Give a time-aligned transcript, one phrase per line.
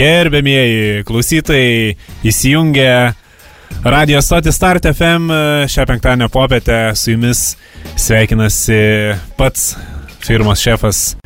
[0.00, 1.90] Gerbėmieji klausytojai,
[2.24, 2.92] įsijungę
[3.84, 5.28] Radio stotį Start FM
[5.68, 7.42] šią penktadienio popietę su jumis
[8.00, 8.80] sveikinasi
[9.36, 9.74] pats
[10.24, 11.19] firmos šefas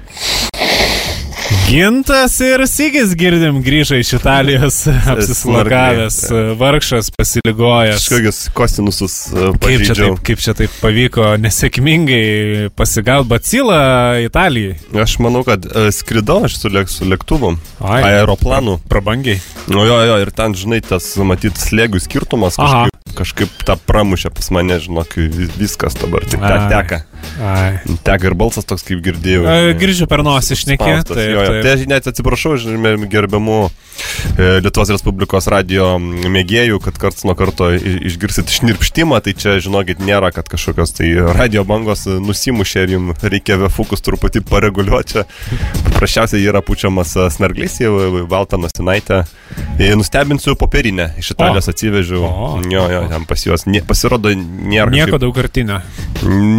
[1.64, 6.18] Gintas ir Sigis girdim grįžo iš Italijos, apsislagavęs,
[6.60, 8.04] vargšas, pasiligojęs.
[8.04, 9.14] Kažkokius kosinusus
[9.62, 13.80] kaip čia, taip, kaip čia taip pavyko nesėkmingai pasigauti bacilą
[14.26, 14.76] Italijai?
[15.04, 18.76] Aš manau, kad uh, skridau aš su, lėk, su lėktuvu, aeroplanu.
[18.92, 19.40] Prabangiai.
[19.72, 24.50] Nu jo, jo, ir ten, žinai, tas, matyt, slėgių skirtumas kažkaip, kažkaip tą pramušė pas
[24.54, 25.16] mane, žinok,
[25.58, 27.00] viskas dabar tik te, teka.
[27.40, 27.78] Ai.
[28.06, 29.46] Teka ir balsas toks, kaip girdėjau.
[29.80, 30.90] Girdžiu per nosį išnekė.
[30.92, 31.46] Jo, jo.
[31.64, 33.72] Tai aš net atsiprašau, žinai, gerbiamų e,
[34.38, 40.48] Lietuvos Respublikos radio mėgėjų, kad karts nuo karto išgirsit šnirpštimą, tai čia, žinokit, nėra, kad
[40.50, 45.14] kažkokios tai radio bangos nusimušė ir jums reikia vefukus truputį pareguliuoti.
[45.14, 45.24] Čia
[45.90, 49.22] paprasčiausiai yra pučiamas snarglys, jau baltą nosinaitę.
[49.98, 52.24] Nustebinsiu popierinę, iš Italijos atsivežiau.
[52.70, 54.90] Jo, jo, ten pas juos nie, pasirodo nėra.
[54.90, 55.22] Nieko kažkaip...
[55.22, 55.78] daugkartinio.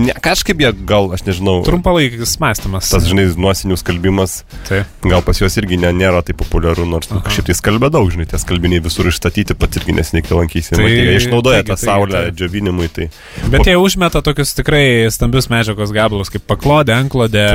[0.05, 1.57] Ne, kažkaip jie gal, aš nežinau.
[1.67, 2.91] Trumpalaikis mąstymas.
[2.93, 4.43] Tas, žinai, nuosinių skalbimas.
[4.69, 4.91] Taip.
[5.03, 8.27] Gal pas juos irgi ne, nėra taip populiaru, nors nu, kažkaip tai skalbia daug, žinai,
[8.29, 10.75] tie skalbiniai visur išstatyti, pat irgi nesinikai lankysi.
[10.77, 12.37] Tai, jie išnaudoja taigi, tą taigi, saulę taigi.
[12.39, 12.89] džiovinimui.
[12.95, 13.09] Tai...
[13.49, 13.67] Bet po...
[13.69, 17.45] jie užmeta tokius tikrai stambius medžiagos gabalus, kaip paklodė, anklodė.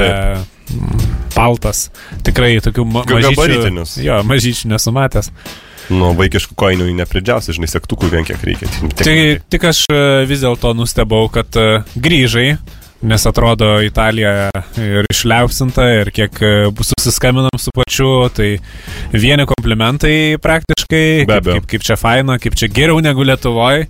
[1.35, 1.89] Paltas.
[2.27, 3.89] Tikrai tokių ma mažyčių.
[4.05, 5.33] Jo, mažyčių nesumatęs.
[5.91, 8.69] Nu, vaikiškų koinių nepridžiausi, žinai, sektukų vien kiek reikia.
[9.01, 9.15] Tai
[9.51, 12.53] tik aš e, vis dėlto nustebau, kad uh, grįžai,
[13.03, 18.59] nes atrodo Italija ir išliausinta, ir kiek e, bus susiskambinam su pačiu, tai
[19.13, 23.89] vieni komplimentai praktiškai, kaip, kaip, kaip čia faina, kaip čia geriau negu Lietuvoje,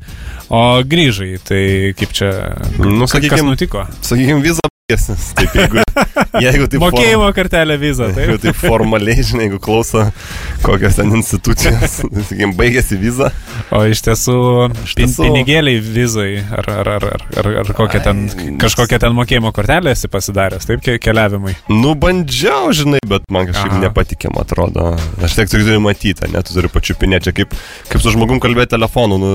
[0.50, 1.62] o grįžai, tai
[1.98, 2.33] kaip čia,
[2.78, 3.86] nu, sakykim, kas nutiko?
[4.00, 4.70] Sakykime, vizą
[5.38, 5.83] Taip, jeigu,
[6.44, 7.34] jeigu taip Mokėjimo form...
[7.37, 8.09] kartelę vizą.
[8.15, 8.22] Taip.
[8.25, 10.06] Jeigu taip formaliai, žinai, jeigu klauso
[10.65, 13.31] kokios ten institucijos, sakykim, baigėsi vizą.
[13.75, 14.37] O iš tiesų,
[14.87, 15.26] iš tiesų...
[15.28, 18.25] pinigėliai vizai ar, ar, ar, ar, ar, ar kokia ten,
[18.60, 21.54] kažkokia ten mokėjimo kortelė esi pasidaręs, taip, keliavimui?
[21.72, 23.82] Nu, bandžiau, žinai, bet man kažkaip Aha.
[23.86, 24.92] nepatikėm atrodo.
[25.25, 27.54] Aš tiek turiu matyti, net tu turi pačiupinėti, kaip,
[27.91, 29.20] kaip su žmogum kalbėti telefonu.
[29.20, 29.32] Nu,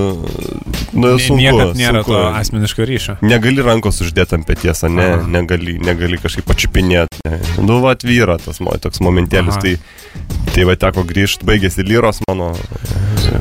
[0.94, 2.13] nu, sunku, Niekad nėra sunku.
[2.13, 3.18] to asmeniško ryšio.
[3.25, 7.22] Negali rankos uždėti ant pėties, ne, ne negali, negali kažkaip pačiupinėti.
[7.63, 9.57] Nu, va, atvyra tas mano toks momentėlis.
[9.57, 9.63] Aha.
[9.66, 12.53] Tai, tai va, teko grįžti, baigėsi lyros mano.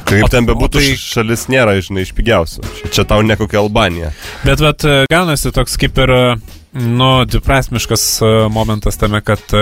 [0.08, 0.96] Kaip ten bebūtų, tai...
[1.00, 2.64] šalis nėra, žinai, iš pigiausių.
[2.88, 4.14] Čia tau ne kokia Albanija.
[4.46, 6.14] Bet, vat, gaunasi toks kaip ir,
[6.74, 9.54] nu, dviprasmiškas e, momentas tame, kad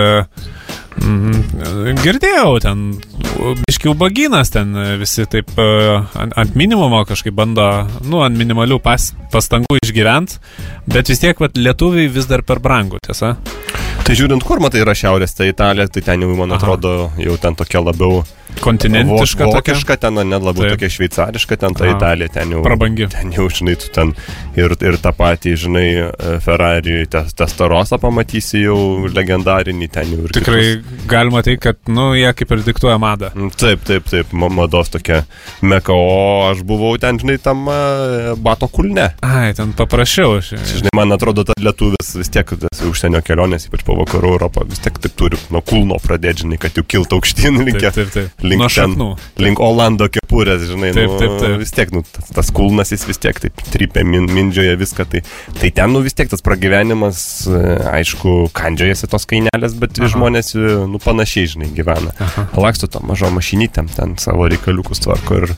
[1.01, 2.83] Mm, girdėjau, ten
[3.63, 5.65] biškių baginas, ten visi taip e,
[6.21, 7.65] ant, ant minimumo kažkaip bando,
[8.05, 10.37] nu, ant minimalių pas, pastangų išgyventi,
[10.93, 13.33] bet vis tiek, vat, lietuviai vis dar per brangų, tiesa?
[14.03, 17.21] Tai žiūrint, kur matai yra šiaurės, tai Italija, tai ten jau, man atrodo, Aha.
[17.23, 18.23] jau ten tokia labiau
[18.61, 19.45] Kontinentiška.
[19.45, 20.75] Vokiška ten, net labiau Taip.
[20.77, 22.61] tokia šveicariška, ten ta Italija, ten jau.
[22.65, 23.07] Prabangi.
[23.11, 24.13] Ten jau, žinai, tu ten
[24.59, 25.87] ir, ir tą patį, žinai,
[26.43, 28.77] Ferrari testarosą pamatysi jau
[29.11, 30.27] legendarinį ten jau.
[30.37, 31.07] Tikrai kitus.
[31.09, 33.31] galima tai, kad, nu, jie kaip ir diktuoja madą.
[33.35, 35.23] Mm, taip, taip, taip, mados tokia
[35.65, 37.65] meka, o aš buvau ten, žinai, tam
[38.43, 39.11] bato kulne.
[39.25, 40.37] Ai, ten paprašiau.
[40.39, 40.53] Aš...
[40.75, 44.81] Žinai, man atrodo, ta lietuvis vis tiek, tas užsienio kelionės, ypač po vakarų Europą, vis
[44.83, 47.91] tiek taip turi nuo kulno pradėti, žinai, kad jau kiltų aukštyn, linkė.
[47.93, 48.95] Taip, taip, taip link, ten,
[49.43, 51.55] link Olando kepurės, žinai, taip, nu, taip, taip.
[51.61, 55.23] vis tiek, nu, tas, tas kulnas jis vis tiek taip trypia, min, mindžioja viską, tai,
[55.59, 60.11] tai ten, nu, vis tiek tas pragyvenimas, e, aišku, kandžiojasi tos kainelės, bet Aha.
[60.15, 62.13] žmonės, e, nu, panašiai, žinai, gyvena.
[62.59, 65.55] Laksto to mažo mašinytėm, ten savo reikaliukus tvarko ir,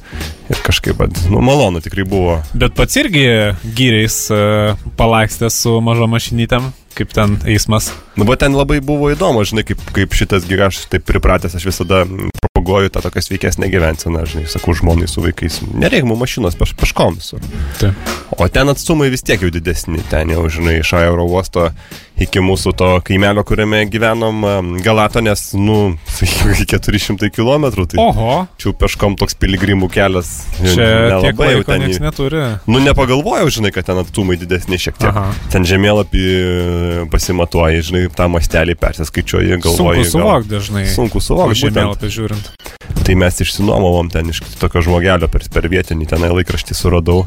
[0.52, 2.40] ir kažkaip, nu, malonu tikrai buvo.
[2.58, 3.26] Bet pats irgi
[3.78, 7.92] gyriais uh, palakstė su mažo mašinytėm kaip ten eismas.
[8.16, 11.68] Nu, bet ten labai buvo įdomu, žinai, kaip, kaip šitas gyvas, aš taip pripratęs, aš
[11.68, 12.06] visada
[12.40, 17.20] propaguoju tą tokią sveikesnę gyvenseną, žinai, sakau žmonai su vaikais, nereikia mums mašinos peš, peškom
[17.20, 17.44] visur.
[18.38, 21.70] O ten atstumai vis tiek jau didesni, ten jau, žinai, iš aero uosto
[22.22, 24.44] iki mūsų to kaimelio, kuriame gyvenom
[24.84, 27.68] Galato, nes, nu, sakykime, 400 km.
[27.92, 28.36] Tai Oho.
[28.62, 30.32] Čia peškom toks piligrimų kelias.
[30.62, 32.44] Čia nelabai jau ten neturi.
[32.70, 35.12] Nu, nepagalvojau, žinai, kad ten atstumai didesni šiek tiek.
[35.12, 35.34] Aha.
[35.54, 40.08] Ten žemėlapį e, pasimatuoji, žinai, tą mastelį persiskaičiuoji, galvoji.
[40.08, 40.88] Sunku suvokti dažnai.
[40.92, 41.62] Sunku suvokti.
[41.66, 42.52] Žemėlapį žiūrint.
[43.06, 47.26] Tai mes išsinuomavom ten iš tokio žmogelio per, per vietinį tenai laikraštį suradau.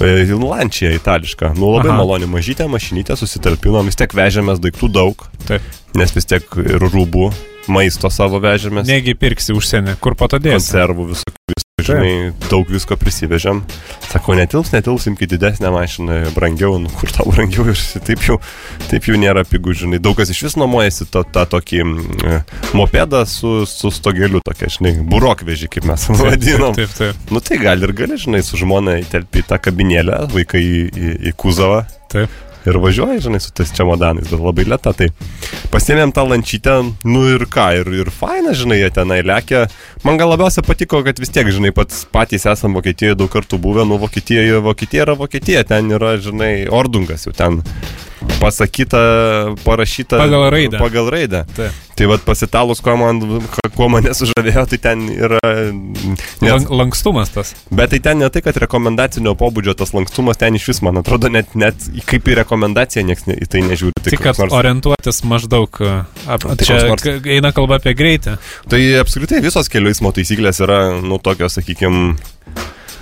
[0.00, 1.54] E, Lančija itališka.
[1.56, 1.98] Nu labai Aha.
[2.02, 5.26] maloni mažytė mašinytė, susitalpinom, vis tiek vežėmės daiktų daug.
[5.48, 5.64] Taip.
[5.96, 7.30] Nes vis tiek ir rūbų,
[7.72, 8.88] maisto savo vežėmės.
[8.88, 10.60] Negi pirksi užsienį, kur patodės.
[10.60, 13.62] Konservų visokių, žinai, daug visko prisivežėm.
[14.06, 18.38] Sako, netils, netils, imkite didesnę mašiną, brangiau, nu kur tau brangiau ir taip jau,
[18.90, 20.00] taip jau nėra pigų, žinai.
[20.02, 24.96] Daug kas iš vis nuomojasi tą, tą tokį mm, mopedą su, su stogeliu, tokia, žinai,
[25.06, 26.74] burokvežį, kaip mes taip, vadinom.
[26.78, 27.30] Taip, taip, taip.
[27.34, 31.36] Nu tai gal ir gali, žinai, su žmona įtelpti tą kabinėlę, vaikai į, į, į
[31.40, 31.84] kuzovą.
[32.12, 34.92] Taip ir važiuoji, žinai, su tais čemodanais, bet labai lėta.
[34.96, 35.08] Tai
[35.72, 39.66] pasiemėm tą lančytę, nu ir ką, ir, ir faina, žinai, jie tenai lėkia.
[40.06, 43.86] Man gal labiausia patiko, kad vis tiek, žinai, pats patys esam Vokietijoje daug kartų buvę,
[43.88, 47.62] nu Vokietijoje, Vokietija yra Vokietija, ten yra, žinai, Ordungas jau ten
[48.40, 49.00] pasakyta,
[49.64, 50.78] parašyta pagal raidę.
[50.78, 51.44] Pagal raidę.
[51.56, 51.82] Taip.
[51.96, 53.20] Tai vad pasitalus, kuo, man,
[53.72, 55.40] kuo mane sužavėjo, tai ten yra...
[56.44, 57.54] Net, lankstumas tas.
[57.72, 61.30] Bet tai ten ne tai, kad rekomendacinio pobūdžio tas lankstumas ten iš vis, man atrodo,
[61.32, 63.96] net, net kaip į rekomendaciją niekas į tai nežiūri.
[63.96, 64.52] Tai Tik, kad nors...
[64.60, 65.80] orientuotis maždaug...
[66.28, 67.08] Ap, tai čia nors...
[67.24, 68.36] eina kalba apie greitį.
[68.68, 72.12] Tai apskritai visos kelių eismo taisyklės yra, nu, tokios, sakykime,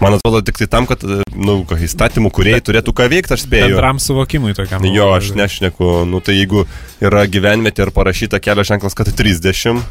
[0.02, 1.04] Man atrodo, tik tai tam, kad,
[1.38, 3.74] nu, įstatymų kuriejai turėtų ką veikti, aš spėju.
[3.76, 4.84] Bendram suvokimui tokiam.
[4.90, 6.64] Jo, aš nešneku, nu, tai jeigu
[7.04, 9.84] yra gyvenvietė ir parašyta kelio ženklas, kad 30,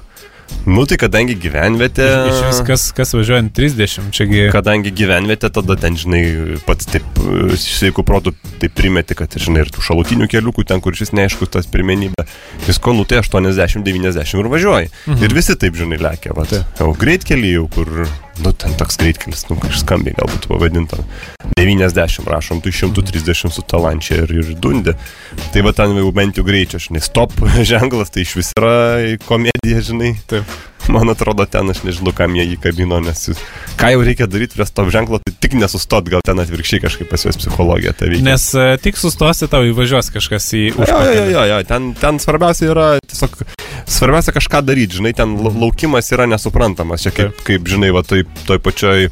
[0.63, 2.05] Nu tai kadangi gyvenvietė.
[2.29, 4.45] Iš vis kas, kas važiuojant 30, čiagi.
[4.53, 6.21] Kadangi gyvenvietė, tada ten, žinai,
[6.67, 7.07] pats taip,
[7.59, 11.67] sveikų protų taip primeti, kad, žinai, ir tų šalutinių keliukų, ten, kur šis neaišku tas
[11.71, 12.27] pirmenybė,
[12.67, 14.91] visko, nu tai 80-90 ir važiuoji.
[15.03, 15.25] Mhm.
[15.27, 16.35] Ir visi taip, žinai, lėkia.
[16.37, 16.47] Va,
[16.79, 18.05] jau greitkeliai, jau kur,
[18.41, 20.97] nu ten toks greitkelis, nu kažkaip skambiai galbūt pavadinta.
[21.59, 24.95] 90 rašom, tu 130 su talančia ir, ir dundė.
[25.53, 27.35] Tai va ten jau bent jau greičio, žinai, stop
[27.71, 30.15] ženklas, tai iš vis yra komedija, žinai.
[30.31, 30.57] Taip.
[30.91, 33.29] Man atrodo, ten aš nežinau, kam jie jį kabino, nes
[33.79, 37.23] ką jau reikia daryti prie stop ženklo, tai tik nesustot, gal ten atvirkščiai kažkaip pas
[37.23, 38.25] juos psichologija tai veikia.
[38.27, 41.13] Nes uh, tik sustosi, tau įvažiuos kažkas į užpakalį.
[41.15, 43.37] Jo, jo, jo, jo, ten, ten svarbiausia yra tiesiog,
[43.95, 47.05] svarbiausia kažką daryti, žinai, ten laukimas yra nesuprantamas.
[47.05, 49.07] Čia kaip, kaip žinai, va, toj, toj pačioj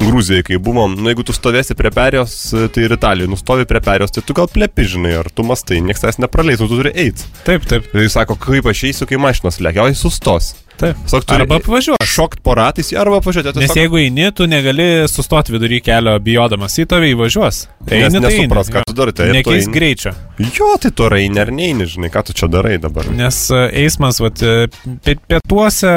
[0.00, 2.38] Grūzijoje, kai buvom, nu jeigu tu stovėsi prie perėjos,
[2.72, 6.06] tai ir Italijoje, nustovi prie perėjos, tai tu gal plepi, žinai, ar tu mastai, niekas
[6.06, 7.28] tavęs nepraleis, nu tu turi eiti.
[7.44, 7.92] Taip, taip.
[7.92, 10.54] Jis sako, kaip aš eisiu, kai mašinos lėkia, o jis sustos.
[10.80, 10.96] Taip.
[11.06, 12.06] Sak, arba apvažiuoji.
[12.06, 13.58] Šokt po ratais, arba apvažiuoti.
[13.60, 17.62] Nes jeigu eini, tu negali sustoti vidury kelio bijodamas, į tave įvažiuos.
[17.90, 19.14] Eini, Nes nesupras, tai ką tu darai.
[19.16, 19.74] Tai Nekeis eini...
[19.74, 20.14] greičio.
[20.56, 23.08] Jo, tai tu eini ar neini, žinai, ką tu čia darai dabar.
[23.12, 24.68] Nes e, eismas, vat, e,
[25.04, 25.92] pietuose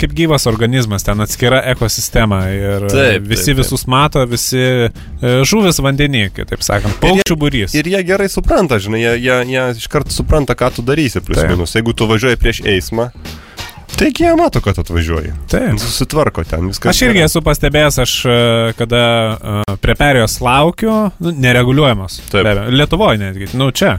[0.00, 3.62] kaip gyvas organizmas, ten atskira ekosistema ir e, taip, visi taip, taip.
[3.62, 4.64] visus mato, visi
[5.46, 7.78] žuvis vandenį, kitaip sakant, paukščių būrys.
[7.78, 11.78] Ir jie gerai supranta, žinai, jie, jie, jie iškart supranta, ką tu darysi, plus minus.
[11.78, 13.10] Jeigu tu važiuoji prieš eismą,
[13.96, 15.32] Taigi jie mato, kad atvažiuoji.
[15.50, 15.78] Taip.
[15.78, 16.90] Susitvarko ten viskas.
[16.90, 18.38] Aš irgi esu pastebėjęs, aš e,
[18.78, 19.02] kada
[19.34, 20.92] uh, prie perijos laukiu,
[21.22, 22.18] nu, nereguliuojamas.
[22.32, 22.48] Taip.
[22.74, 23.96] Lietuvoje netgi, nu čia.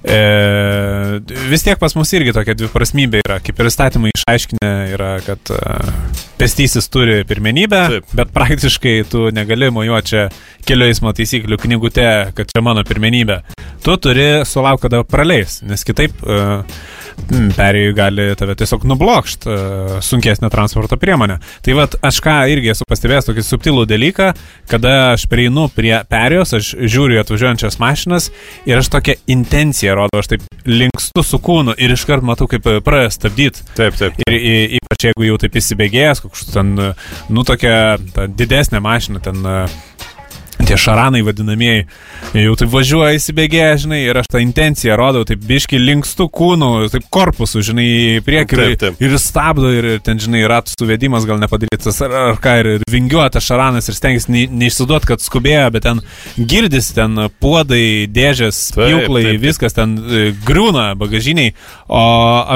[0.00, 0.18] E,
[1.50, 5.92] vis tiek pas mus irgi tokia dviprasmybė yra, kaip ir įstatymai išaiškinę yra, kad uh,
[6.40, 8.12] pestysis turi pirmenybę, Taip.
[8.16, 10.28] bet praktiškai tu negali mojuoti čia
[10.68, 13.42] kelių eismo taisyklių knygute, kad čia mano pirmenybė.
[13.84, 16.64] Tu turi sulaukti, kada praleis, nes kitaip uh,
[17.28, 21.36] Hmm, perėjai gali tave tiesiog nublokšt uh, sunkesnę transporto priemonę.
[21.66, 24.30] Tai vad, aš ką irgi esu pastebėjęs tokį subtilų dalyką,
[24.70, 28.30] kada aš prieinu prie perėjos, aš žiūriu atvažiuojančias mašinas
[28.68, 33.12] ir aš tokią intenciją rodau, aš taip linkstu su kūnu ir iškart matau, kaip pradeda
[33.12, 33.66] stabdyti.
[33.76, 34.16] Taip, taip.
[34.24, 34.38] Ir
[34.80, 36.72] ypač jeigu jau taip įsibėgėjęs, koks ten,
[37.28, 37.98] nu tokia
[38.40, 39.82] didesnė mašina, ten uh,
[40.68, 41.86] tie šaranai vadinamieji,
[42.36, 47.06] jau taip važiuoja įsibėgėję, žinai, ir aš tą intenciją rodau, taip biški linkstų kūnų, taip
[47.14, 49.00] korpusų, žinai, į priekį taip, taip.
[49.04, 53.46] ir stabdo, ir ten, žinai, ratų suvedimas gal nepadarytas, ar, ar ką, ir vingiuoja tas
[53.48, 56.02] šaranas ir stengiasi ne, neišsiduot, kad skubėjo, bet ten
[56.36, 61.54] girdis, ten puodai, dėžės, pjūklai, viskas ten e, griūna bagažiniai,
[61.88, 62.04] o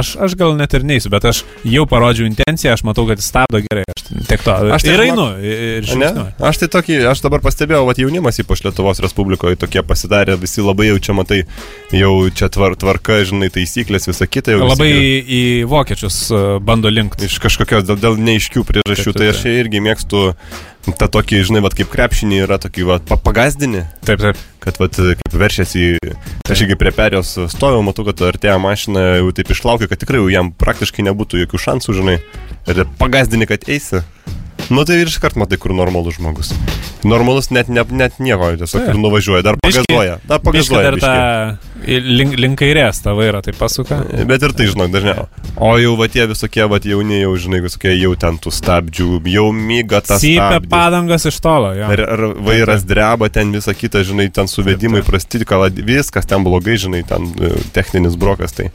[0.03, 3.31] aš, aš gal net ir neįsiu, bet aš jau parodžiau intenciją, aš matau, kad jis
[3.33, 4.59] stabdo gerai, aš tiek to.
[4.77, 6.29] Aš tai ir einu, ir žingsniuoju.
[6.53, 10.91] Aš tai tokį, aš dabar pastebėjau, vat jaunimas, ypač Lietuvos Respublikoje, tokie pasidarė, visi labai
[10.91, 11.41] jau čia matai,
[11.95, 14.59] jau čia tvar, tvarka, žinai, taisyklės, visa kita.
[14.61, 15.23] Labai visi...
[15.23, 17.31] į vokiečius e, bando linkti.
[17.31, 19.43] Iš kažkokios dėl, dėl neiškių priežasčių, taip, taip, taip.
[19.43, 20.27] tai aš irgi mėgstu
[20.99, 23.85] tą tokį, žinai, vat, kaip krepšinį yra tokį, vat, pagazdinį.
[24.07, 24.41] Taip, taip.
[24.63, 25.85] Kad, vat, kaip veršiasi,
[26.51, 30.31] aš irgi prie perėjos stovėjau, matau, kad artėja mašina, jau taip išlaukia, kad tikrai jau
[30.33, 32.19] jam praktiškai nebūtų jokių šansų, žinai.
[32.71, 34.03] Ir pagazdini, kad eisi.
[34.71, 36.53] Nu tai ir iškart matai, kur normalus žmogus.
[37.03, 40.21] Normalus net, ne, net nieko, tiesiog ir nuvažiuoja, dar pagazuoja.
[40.29, 40.93] Dar pagazuoja.
[40.93, 43.99] Dar tą link, link kairės tą vairą tai pasuka.
[44.29, 45.27] Bet ir tai, žinok, dažniau.
[45.63, 49.47] O jau va tie visokie, va jauni, jau žinai, visokie jau ten tų stabdžių, jau
[49.57, 50.23] myga tas.
[50.23, 51.91] Sypia padangas iš tolo, jo.
[51.95, 56.79] Ir, ir vairas dreba, ten visą kitą, žinai, ten suvedimai prasti, kalad, viskas ten blogai,
[56.81, 58.55] žinai, ten e, techninis brokas.
[58.57, 58.71] Tai.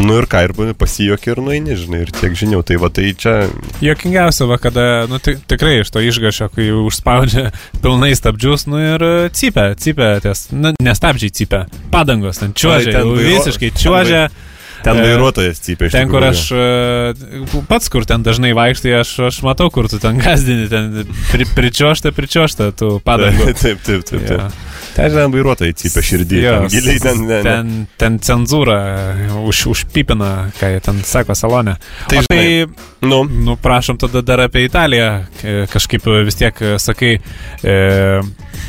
[0.00, 2.62] Nu ir ką, ir pasijokė ir nueini, žinai, ir tiek žinių.
[2.66, 3.36] Tai va tai čia.
[3.84, 7.50] Jokingiausia, va, kada, nu, tikrai iš to išgašio, kai užspaudžia
[7.82, 9.06] pilnai stabdžius, nu ir
[9.36, 11.64] cypia, cypia, ties, nu, nestabdžiai cypia,
[11.94, 14.28] padangos ten čiuožia, ten visiškai čiuožia.
[14.28, 14.54] Ten
[14.86, 16.64] Ten vairuotojas cypia Ten, kur aš e,
[17.66, 22.12] pats, kur ten dažnai vaikštai, aš, aš matau, kur tu ten gazdini, ten pri, pričiošta,
[22.14, 23.50] pričiošta, tu padangų.
[23.62, 24.26] Taip, taip, taip.
[24.28, 24.36] taip.
[24.36, 24.50] Ja.
[24.96, 26.40] Ten ten vairuotojai cypia širdį.
[26.40, 27.42] Jo, ten, giliai, ten, ne, ne.
[27.44, 28.78] ten, ten cenzūra
[29.42, 31.76] už, užpipina, ką jie ten sako salone.
[32.08, 32.42] Tai, o tai,
[33.04, 33.22] nu.
[33.24, 35.10] nu, prašom tada dar apie Italiją.
[35.72, 37.16] Kažkaip vis tiek sakai,
[37.62, 37.76] e,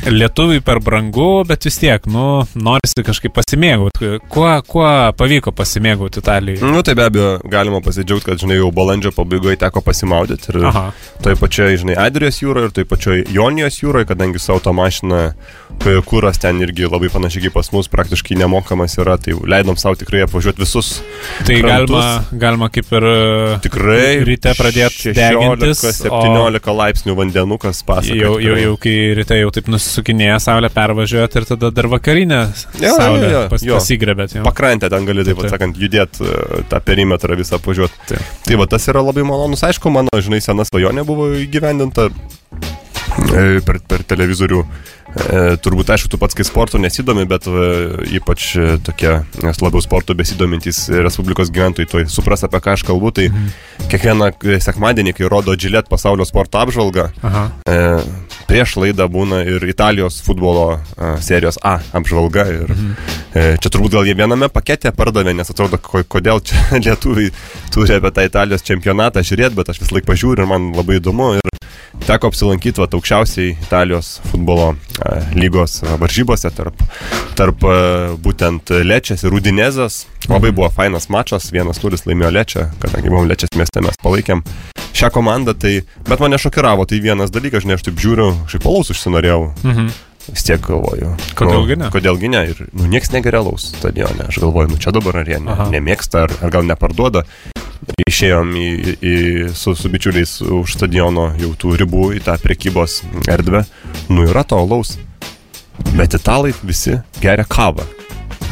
[0.06, 2.26] lietuviai per brangu, bet vis tiek, nu,
[2.58, 4.18] norisi kažkaip pasimėgauti.
[4.32, 6.62] Kuo, kuo pavyko pasimėgauti Italijai?
[6.62, 10.52] Nu, tai be abejo, galima pasidžiaugti, kad, žinai, jau balandžio pabaigoje teko pasimaudyti.
[10.52, 10.84] Ir Aha.
[11.24, 15.22] toj pačioj, žinai, Adrijos jūroje ir toj pačioj Jonijos jūroje, kadangi su automašina,
[16.18, 20.24] kuras ten irgi labai panašiai kaip pas mus, praktiškai nemokamas yra, tai leidom savo tikrai
[20.24, 20.88] apvažiuoti visus.
[21.46, 21.94] Tai krantus.
[21.94, 23.06] galima, galima kaip ir
[23.62, 26.74] tikrai ryte pradėti 16-17 o...
[26.80, 28.18] laipsnių vandenukas pasakoja.
[28.18, 32.40] Jau, jau, jau kai ryte jau taip nus sukinėja saulę, pervažiuojat ir tada dar vakarinę
[32.82, 33.78] jo, saulę jo, jo, pas, jo.
[33.78, 34.34] pasigrebėt.
[34.40, 34.46] Jo.
[34.48, 35.54] Pakrantę ten gali, taip, taip.
[35.54, 38.18] sakant, judėti e, tą perimetrą visą apvažiuoti.
[38.48, 39.62] Tai va, tas yra labai malonus.
[39.70, 42.76] Aišku, mano, žinai, sena svajonė buvo įgyvendinta e,
[43.66, 44.62] per, per televizorių
[45.08, 47.68] E, turbūt, aišku, tu pats kai sporto nesidomi, bet e,
[48.18, 53.12] ypač e, tokie labiau sporto besidomintys Respublikos gyventojai to supras, apie ką aš kalbu.
[53.16, 53.48] Tai mhm.
[53.88, 54.30] kiekvieną
[54.64, 57.44] sekmadienį, kai rodo Gillette pasaulio sporto apžvalgą, Aha.
[58.50, 60.78] prieš laidą būna ir Italijos futbolo
[61.24, 62.44] serijos A apžvalga.
[62.52, 62.92] Ir mhm.
[63.64, 67.32] čia turbūt gal jie viename pakete pardavė, nes atrodo, kodėl čia lietuviai
[67.72, 71.38] turi apie tą Italijos čempionatą žiūrėti, bet aš vis laik pažiūriu ir man labai įdomu.
[71.40, 71.57] Ir
[72.06, 74.72] teko apsilankyti aukščiausiai Italijos futbolo
[75.36, 76.82] lygos varžybose tarp,
[77.38, 77.64] tarp
[78.24, 80.04] būtent Lečės ir Rudinezas.
[80.28, 84.44] Labai buvo fainas mačas, vienas nulis laimėjo Lečia, kadangi buvom Lečės mieste, mes palaikėm
[84.98, 85.78] šią komandą, tai,
[86.08, 89.40] bet mane šokiravo, tai vienas dalykas, žinai, aš taip žiūriu, šiaip palaus užsinorėjau.
[89.64, 89.96] Mhm
[90.28, 91.14] vis tiek galvoju.
[91.38, 91.90] Kodėlgi nu, ne?
[91.94, 92.42] Kodėlgi ne?
[92.52, 94.26] Ir nu, niekas negerėlaus stadione.
[94.28, 97.24] Aš galvoju, nu čia dabar ar jie ne, nemėgsta, ar, ar gal neparduoda
[98.08, 98.68] išėjom į,
[98.98, 99.16] į,
[99.56, 103.64] su, su bičiuliais už stadiono jau tų ribų į tą prekybos erdvę.
[104.12, 104.96] Nu yra to alaus.
[105.94, 107.86] Bet italai visi geria kavą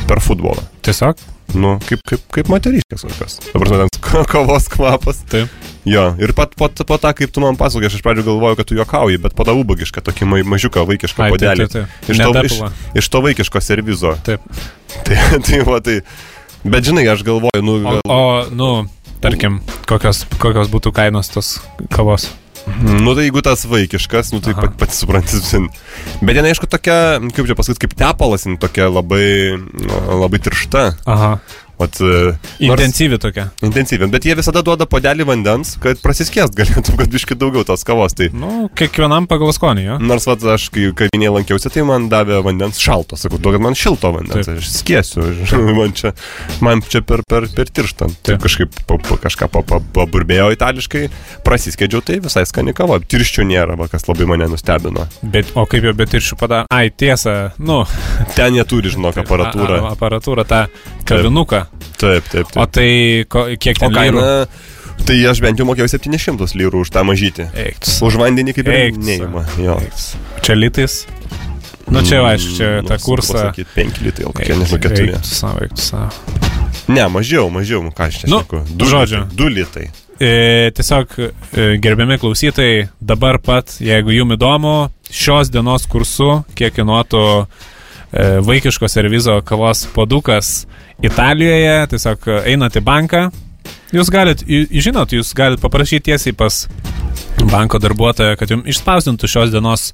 [0.06, 0.62] per futbolą.
[0.86, 1.18] Tiesiog?
[1.56, 3.38] Nu, kaip, kaip, kaip moteriškės kokios.
[3.52, 5.22] Dabar ten kavos kvapas.
[5.30, 5.52] Taip.
[5.86, 8.74] Jo, ir pat po, tą, kaip tu man pasakoji, aš iš pradžių galvoju, kad tu
[8.74, 11.76] juokauji, bet pada ubagišką, tokį ma, mažiuką vaikišką taip.
[12.10, 12.56] Iš, to, iš,
[12.98, 14.16] iš to vaikiško servizo.
[14.26, 14.42] Taip.
[15.06, 16.00] Tai, tai, va, tai.
[16.64, 17.74] Bet žinai, aš galvoju, nu...
[17.86, 18.70] O, o, nu,
[19.26, 19.56] Tarkim,
[19.90, 21.56] kokios, kokios būtų kainos tos
[21.90, 22.28] kavos?
[22.78, 24.68] Nu tai jeigu tas vaikiškas, nu tai Aha.
[24.68, 25.40] pat, pats supranti.
[26.22, 29.58] Bet jinai aišku tokia, kaip čia pasakyti, kaip tepalas, jinai tokia labai,
[30.22, 30.84] labai tiršta.
[31.10, 31.32] Aha.
[31.76, 32.32] Vat, e,
[32.64, 33.50] intensyvi tokia.
[33.64, 38.16] Intensyvi, bet jie visada duoda podelį vandens, kad prasiskėst galėtum, kad biški daugiau tos kavos.
[38.16, 38.30] Tai...
[38.32, 39.98] Nu, kiekvienam pagal skonį, jo.
[40.00, 44.14] Nors vat, aš, kai kavinėje lankiausi, tai man davė vandens šalto, sakau, duokit man šilto
[44.16, 44.62] vandens, Taip.
[44.62, 45.26] aš skėsiu,
[45.78, 46.14] man čia,
[46.64, 48.08] man čia per, per, per tirštą.
[48.24, 51.06] Taip kažkaip pa, pa, kažką paburbėjau itališkai,
[51.44, 52.98] prasiskėdžiau, tai visai skani kava.
[53.04, 55.04] Tirščių nėra, va, kas labai mane nustebino.
[55.20, 56.72] Bet, o kaip jau be tirščių padaro?
[56.72, 57.82] Ai, tiesa, nu.
[58.36, 59.80] Ten jie turi, žinok, aparatūrą.
[59.82, 60.64] A, a, aparatūrą, tą
[61.06, 61.65] kavinuką.
[61.65, 61.65] Taip,
[62.00, 62.56] taip, taip.
[62.56, 62.88] O tai
[63.30, 64.46] ko, kiek ten kaina?
[65.06, 67.50] Tai aš bent jau mokėjau 700 lyrų už tą mažytį.
[67.66, 67.98] Eikts.
[68.06, 69.44] Už vandenį kaip ir neįma.
[70.46, 71.04] Čia litais?
[71.86, 73.38] Nu čia, mm, aišku, čia nu, tą kursą.
[73.46, 75.04] Sakyti, 5 litai, o kokie, nežinau, 4.
[75.06, 76.40] Eiktų savo, eiktų savo.
[76.90, 78.64] Ne, mažiau, mažiau, nu, ką aš čia nu, saku.
[78.74, 79.22] Du žodžiu.
[79.38, 79.86] 2 litai.
[80.18, 84.74] E, tiesiog, e, gerbiami klausytojai, dabar pat, jeigu jums įdomu,
[85.12, 87.22] šios dienos kursu, kiek kainuotų
[88.46, 90.66] vaikiško servizo kavos padukas,
[91.04, 93.26] Italijoje, tiesiog einate į banką,
[93.92, 96.62] jūs galit, žinot, jūs galit paprašyti tiesiai pas
[97.44, 99.90] banko darbuotoją, kad jums išspausdintų šios dienos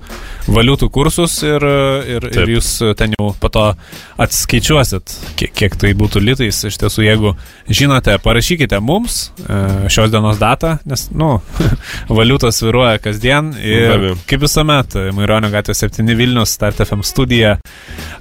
[0.47, 1.65] valiutų kursus ir,
[2.17, 2.39] ir, Taip.
[2.43, 2.69] ir jūs
[2.99, 3.65] ten jau po to
[4.23, 6.63] atskaičiuosit, kiek, kiek tai būtų litais.
[6.69, 7.35] Iš tiesų, jeigu
[7.71, 11.35] žinote, parašykite mums e, šios dienos datą, nes, nu,
[12.19, 13.53] valiutos viruoja kasdien.
[13.59, 17.57] Ir kaip visuomet, Maironio gatvė 7 Vilnius, Start FM studija,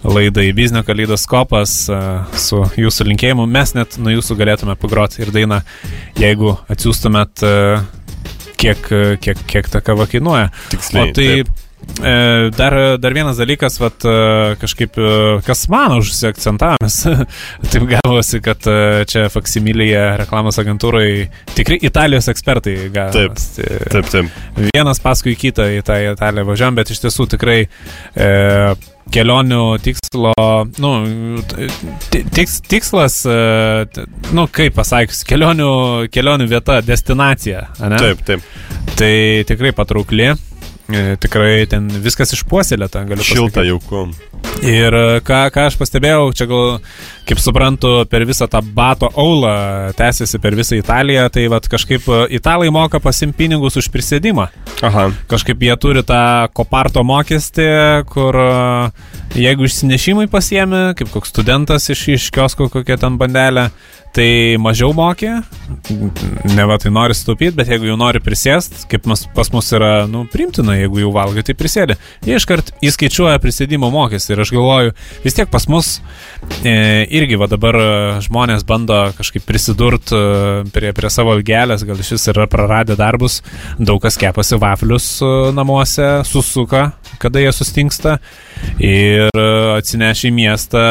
[0.04, 2.02] laidai Biznio kaleidoskopas e,
[2.42, 3.48] su jūsų linkėjimu.
[3.50, 5.62] Mes net nuo jūsų galėtume pagroti ir dainą,
[6.20, 7.56] jeigu atsiųstumėt e,
[8.62, 10.52] kiek, kiek, kiek ta kava kainuoja.
[10.74, 11.12] Tiksliai.
[11.12, 11.60] O tai taip.
[12.04, 15.14] E, dar, dar vienas dalykas, vat, e, kažkaip, e,
[15.46, 16.98] kas man užsiakcentavęs,
[17.72, 18.70] taip gavosi, kad
[19.10, 21.10] čia faksimilyje reklamos agentūrai
[21.58, 23.18] tikrai Italijos ekspertai gavo.
[23.18, 23.42] Taip,
[23.92, 24.40] taip, taip.
[24.72, 28.32] Vienas paskui kitą į tą Italiją važiavam, bet iš tiesų tikrai e,
[29.12, 30.34] kelionių tikslo,
[30.82, 30.92] nu,
[32.12, 35.72] tiks, tikslas, e, nu, kaip pasakius, kelionių,
[36.14, 37.66] kelionių vieta, destinacija.
[37.84, 38.00] Ne?
[38.02, 38.48] Taip, taip.
[39.00, 39.14] Tai
[39.50, 40.32] tikrai patraukli.
[40.92, 43.38] E, tikrai ten viskas išpuoselėta, galiu pasakyti.
[43.38, 44.04] Šilta jauku.
[44.68, 46.80] Ir e, ką, ką aš pastebėjau, čia gal,
[47.30, 49.54] kaip suprantu, per visą tą bato aulą
[49.98, 54.50] tęsiasi per visą Italiją, tai vad kažkaip e, italai moka pasim pinigus už prisėdimą.
[54.84, 55.08] Aha.
[55.32, 56.22] Kažkaip jie turi tą
[56.58, 57.70] koparto mokestį,
[58.12, 58.38] kur
[59.38, 63.70] jeigu išsinešimai pasiemi, kaip koks studentas iš, iš kiosko kokią ten bandelę,
[64.16, 65.38] tai mažiau mokė,
[66.52, 70.06] ne va tai nori sutaupyti, bet jeigu jau nori prisėsti, kaip mas, pas mus yra,
[70.12, 71.96] nu, primtina, jeigu jau valgai, tai prisėdė.
[72.28, 75.94] Jie iškart įskaičiuoja prisėdimo mokestį ir aš galvoju, vis tiek pas mus
[76.68, 76.74] e,
[77.08, 77.80] irgi va dabar
[78.24, 80.22] žmonės bando kažkaip prisidurt e,
[80.76, 83.40] prie, prie savo algelės, gal šis yra praradę darbus,
[83.80, 86.90] daug kas kepasi vaflius e, namuose, susuka,
[87.22, 88.18] kada jie sustingsta
[88.82, 90.84] ir e, atsinešė į miestą,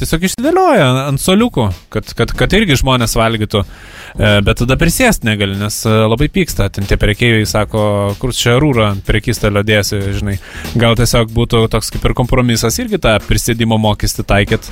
[0.00, 3.62] tiesiog išsidėlioja ant soliukų, kad, kad, kad irgi žmonės valgytų.
[3.62, 6.68] E, bet tada prisėsti negali, nes e, labai pyksta.
[6.72, 7.84] Ten tie prekeiviai sako,
[8.22, 10.38] kur čia rūra ant prekystalio dėsi, žinai.
[10.78, 14.70] Gal tiesiog būtų toks kaip ir kompromisas irgi tą prisėdimo mokestį taikyt.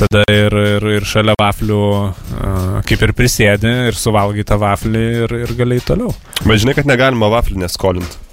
[0.00, 1.82] Tada ir, ir, ir šalia vaflių
[2.88, 6.14] kaip ir prisėdi ir suvalgai tą vaflį ir, ir galiai toliau.
[6.46, 8.29] Bet žinai, kad negalima vaflį neskolinti.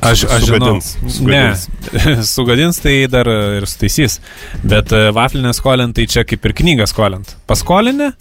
[0.00, 1.66] Aš, aš sugadins, žinau, sugadins.
[1.92, 4.20] Ne, sugadins tai dar ir sutaisys.
[4.64, 7.36] Bet e, vaflinę skolint, tai čia kaip ir knygą skolint.
[7.50, 8.12] Paskolinę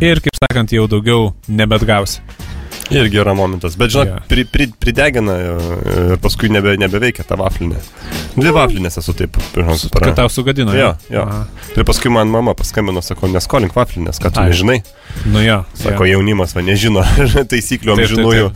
[0.00, 2.22] ir, kaip sakant, jau daugiau nebet gausi.
[2.90, 4.26] Irgi yra momentas, bet žinok, yeah.
[4.30, 7.80] pri, pri, pridegina ir paskui nebe, nebeveikia ta vaflinė.
[8.36, 10.12] Dvi vaflinės esu taip, žinok, supratau.
[10.12, 10.74] Kad tau sugadino.
[10.76, 11.24] Jo, jo.
[11.24, 11.42] Aha.
[11.74, 14.52] Ir paskui man mama paskambino, sako, neskolink vaflinės, kad tu Ai.
[14.52, 14.78] nežinai.
[15.32, 15.58] Nu jo.
[15.74, 16.16] Sako, jo.
[16.16, 17.02] jaunimas va nežino
[17.52, 18.50] taisyklių amžinųjų,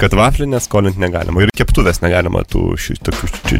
[0.00, 1.46] kad vaflinės skolinti negalima.
[1.46, 2.98] Ir keptuvės negalima tų ši,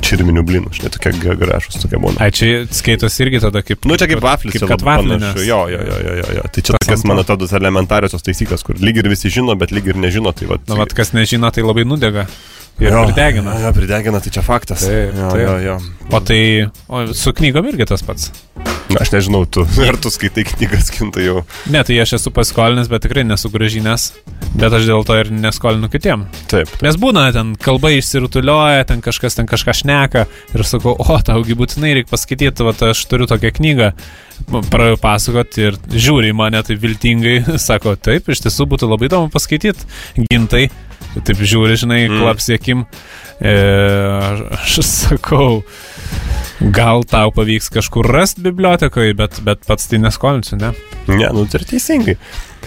[0.05, 2.21] čirminių blynų, žinai, tokie gražus, tokie būna.
[2.21, 3.89] Ai, čia skaitos irgi tada kaip...
[3.89, 4.59] Nu, čia kaip vaflis.
[4.59, 5.41] Kaip kad vaflinės.
[5.47, 6.47] Jo, jo, jo, jo, jo.
[6.51, 9.99] Tai čia tokias, man atrodo, elementariosios taisyklės, kur lyg ir visi žino, bet lyg ir
[10.01, 10.10] nežino.
[10.11, 12.27] Tai, vat, Na, vat, kas nežino, tai labai nudega.
[12.81, 13.55] Ir jo, pridegina.
[13.61, 14.87] Jo, pridegina, tai čia faktas.
[14.89, 15.47] Taip, jo, taip.
[15.47, 15.79] Jo, jo.
[16.11, 16.43] O tai
[16.89, 18.31] o su knygom irgi tas pats.
[18.99, 21.45] Aš nežinau, tu, ar tu skaitai knygas kinta jau.
[21.71, 24.11] Ne, tai aš esu paskolinęs, bet tikrai nesu gražinęs.
[24.57, 26.25] Bet aš dėl to ir neskolinu kitiem.
[26.51, 26.67] Taip.
[26.67, 26.83] taip.
[26.83, 30.27] Nes būna, ten kalba išsirutulioja, ten kažkas ten kažką šneka
[30.57, 33.93] ir sakau, o, taugi būtinai reikia paskaityti, va, aš turiu tokią knygą
[35.01, 40.27] pasakoti ir žiūri į mane tai viltingai, sako, taip, iš tiesų būtų labai įdomu paskaityti
[40.31, 40.69] gintai.
[41.11, 42.21] Taip žiūri, žinai, mm.
[42.23, 42.85] klapsiekim.
[43.43, 43.55] E,
[44.61, 45.63] aš sakau,
[46.61, 50.73] gal tau pavyks kažkur rasti bibliotekoje, bet, bet pats tai neskolinsiu, ne?
[51.09, 52.17] Ne, nu tai ir teisingai.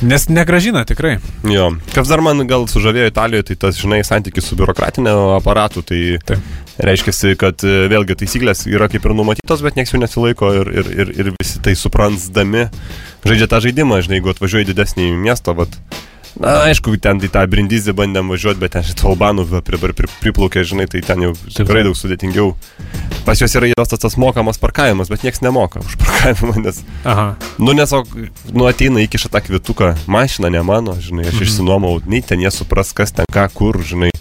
[0.03, 1.19] Nes negražina tikrai.
[1.47, 1.69] Jo.
[1.93, 5.83] Kas dar man gal sužavėjo Italijoje, tai tas, žinai, santykis su biurokratinio aparatu.
[5.85, 6.47] Tai Taip.
[6.81, 10.89] reiškia, kad e, vėlgi taisyklės yra kaip ir numatytos, bet niekas jų nesilaiko ir, ir,
[10.97, 12.65] ir, ir visi tai suprasdami
[13.23, 15.77] žaidžia tą žaidimą, žinai, jeigu atvažiuoji didesnį miestą, vat,
[16.33, 19.77] Na, aišku, ten į tą brindizį bandėm važiuoti, bet ten šitą Albanų pri,
[20.23, 22.55] priplaukė, žinai, tai ten jau tikrai daug sudėtingiau.
[23.23, 26.81] Pas juos yra įvestas tas mokamas parkavimas, bet niekas nemoka už parkavimą, nes...
[27.05, 27.27] Aha.
[27.61, 27.93] Nu, nes,
[28.49, 31.45] nu, ateina įkiša tą kvituką, mašina ne mano, žinai, aš mhm.
[31.45, 34.11] išsinuomau, nei ten jie supras, kas ten ką, kur, žinai,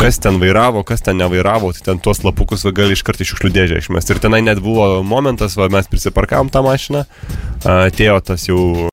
[0.00, 3.52] kas ten vairavo, kas ten nevairavo, tai ten tuos lapukus gali iš karto iš šiukšlių
[3.54, 4.16] dėžę išmesti.
[4.16, 7.04] Ir tenai net buvo momentas, va, mes prisiparkavom tą mašiną,
[7.68, 8.88] atėjo tas jau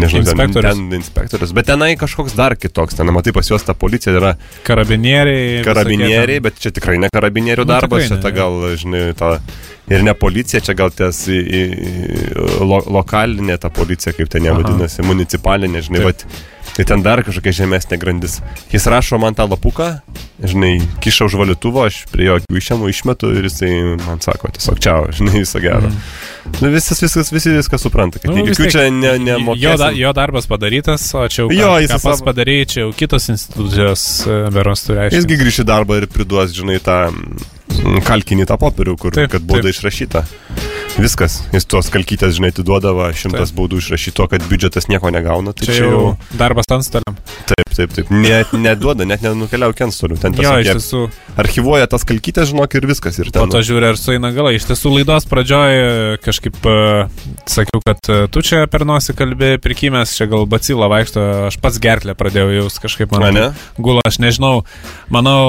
[0.00, 0.78] nežinau, inspektorius.
[0.78, 1.52] Ten, ten inspektorius.
[1.56, 2.96] Bet tenai kažkoks dar kitoks.
[2.98, 4.32] Ten, matai, pas juos ta policija yra.
[4.66, 5.60] Karabinieriai.
[5.66, 9.36] Karabinieriai, bet čia tikrai ne karabinierių nu, darbas, čia ta gal, žinai, ta.
[9.92, 11.62] Ir ne policija, čia gal ties į, į,
[12.64, 16.24] lo, lokalinė ta policija, kaip ten nevadinasi, municipalinė, žinai, bet
[16.74, 18.40] tai ten dar kažkokia žemesnė grandis.
[18.72, 19.90] Jis rašo man tą lapuką,
[20.42, 23.70] žinai, kiša už valytuvo, aš prie jo išėmu, išmetu ir jisai
[24.02, 25.90] man sako, tiesiog čia, žinai, viso gero.
[25.90, 26.58] Mm.
[26.60, 29.62] Nu, visas, viskas, visi viską supranta, kad nu, jokių čia ne, nemokės.
[29.62, 32.28] Jo, da, jo darbas padarytas, o čia jau jo, ką, jis ką pats savo...
[32.28, 35.22] padarė, čia jau kitos institucijos e, beros turi aiškinti.
[35.22, 36.98] Jisgi grįš į darbą ir priduos, žinai, tą
[38.06, 40.24] kalkinį tą popierių, kur taip, kad bauda išrašyta.
[40.94, 43.58] Viskas, jis tuos kalkytės, žinai, atiduodavo, šimtas taip.
[43.58, 45.50] baudų išrašyto, kad biudžetas nieko negauna.
[45.56, 46.02] Tai čia, čia jau
[46.38, 47.16] darbas antstoliam.
[47.48, 48.12] Taip, taip, taip.
[48.14, 50.20] Net neduoda, net nenukeliauja antstolių.
[50.22, 51.00] Ten jo, iš tiesų.
[51.42, 53.18] Archivuoja tas kalkytės, žinok, ir viskas.
[53.18, 54.54] Ir ten, po to žiūri, ar sueina galai.
[54.60, 57.10] Iš tiesų, laidos pradžioje kažkaip uh,
[57.50, 61.82] sakiau, kad uh, tu čia per nosį kalbė, prikimęs, čia gal bacilą vaikšto, aš pats
[61.82, 63.42] gerklę pradėjau jaus kažkaip man.
[63.82, 64.62] Gula, aš nežinau.
[65.10, 65.42] Manau,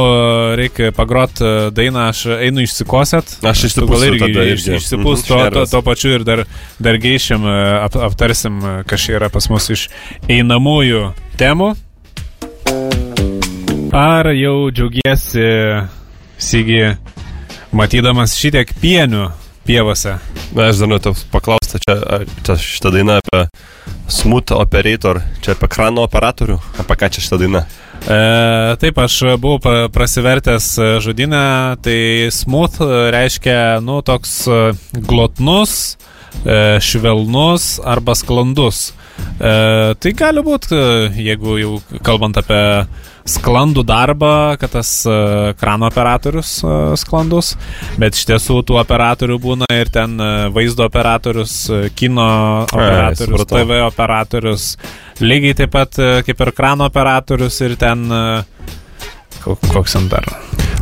[0.57, 1.37] reikia pagrot
[1.77, 3.37] dainą, aš einu išsikosėt.
[3.43, 4.77] Aš išsipūsiu tada irgi.
[4.79, 6.45] Išsipūsiu to, to, to pačiu ir dar,
[6.79, 9.87] dar geišiam, e, ap, aptarsim, e, kas čia yra pas mus iš
[10.31, 11.73] einamųjų temų.
[13.95, 15.45] Ar jau džiaugiesi,
[16.35, 16.81] Sigi,
[17.75, 19.29] matydamas šitiek pienių
[19.67, 20.17] pievose?
[20.55, 23.45] Na, aš dar noriu paklausti, čia, čia šitą dainą apie
[24.11, 27.63] Smooth Operator, čia apie krano operatorių, apie ką čia šitą dainą?
[28.05, 28.17] E,
[28.81, 30.67] taip, aš buvau prasivertęs
[31.01, 31.45] žodinę,
[31.81, 32.77] tai smooth
[33.15, 34.43] reiškia, nu, toks
[34.93, 35.95] glotnus,
[36.43, 38.91] e, švelnus arba sklandus.
[39.39, 40.77] E, tai gali būti,
[41.17, 41.73] jeigu jau
[42.05, 42.61] kalbant apie
[43.25, 45.15] sklandų darbą, kad tas e,
[45.59, 47.53] krano operatorius e, sklandus,
[48.01, 51.55] bet iš tiesų tų operatorių būna ir ten e, vaizdo operatorius,
[51.97, 52.27] kino
[52.67, 54.67] operatorius, Ai, TV operatorius,
[55.25, 58.05] lygiai taip pat kaip ir krano operatorius ir ten
[59.45, 60.29] koks ten dar.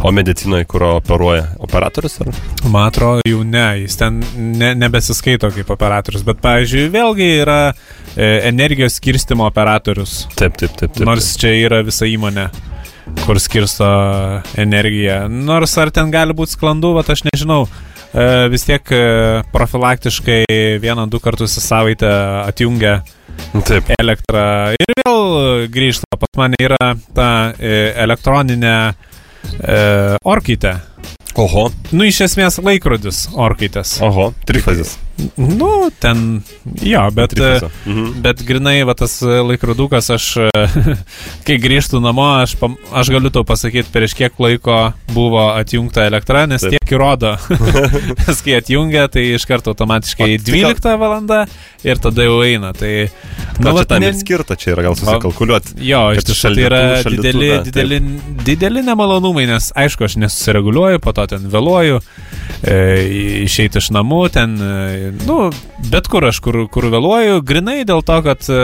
[0.04, 2.18] O medicinoje, kur operuoja operatorius?
[2.22, 2.32] Ar?
[2.68, 8.28] Man atrodo, jau ne, jis ten ne, nebesiskaito kaip operatorius, bet, pavyzdžiui, vėlgi yra e,
[8.50, 10.26] energijos skirstimo operatorius.
[10.36, 10.92] Taip, taip, taip.
[10.98, 12.50] taip Nors čia yra visa įmonė
[13.24, 13.88] kur skirsto
[14.60, 15.24] energiją.
[15.32, 17.64] Nors ar ten gali būti sklandu, bet aš nežinau.
[18.14, 19.02] E, vis tiek e,
[19.56, 20.44] profilaktiškai
[20.84, 22.12] vieną, du kartus į savaitę
[22.44, 23.00] atjungia
[23.66, 23.90] Taip.
[23.96, 24.44] elektrą
[24.76, 26.20] ir vėl grįžta.
[26.20, 28.76] Pas mane yra ta e, elektroninė
[29.60, 29.78] e,
[30.24, 30.78] orkaitė.
[31.40, 31.70] Oho.
[31.92, 33.96] Nu, iš esmės laikrodis orkaitės.
[34.06, 34.98] Oho, trifazis.
[35.38, 36.42] Nu, ten,
[36.82, 37.34] jo, bet,
[37.86, 38.22] mhm.
[38.22, 40.26] bet grinai, va tas laikrodukas, aš,
[41.48, 42.56] kai grįžtų namo, aš,
[42.90, 44.80] aš galiu tau pasakyti, prieš kiek laiko
[45.14, 46.74] buvo atjungta elektra, nes Taip.
[46.74, 47.36] tiek įrodo.
[48.24, 50.98] nes kai atjungia, tai iš karto automatiškai o, 12 gal...
[51.02, 51.44] valanda
[51.86, 52.74] ir tada jau eina.
[52.78, 52.92] Tai,
[53.60, 54.10] nu, va, čia tam ne...
[54.10, 55.78] ir skirta, čia yra gal susikalkuliuoti.
[55.86, 58.02] Jo, iš tiesų tai yra dideli, dideli,
[58.50, 62.02] dideli nemalonumai, nes aišku, aš nesusireguliuoju, po to ten vėluoju,
[62.66, 62.78] e,
[63.46, 65.38] išeiti iš namų, ten e, nu,
[65.92, 68.60] bet kur aš, kur, kur vėluoju, grinai dėl to, kad e,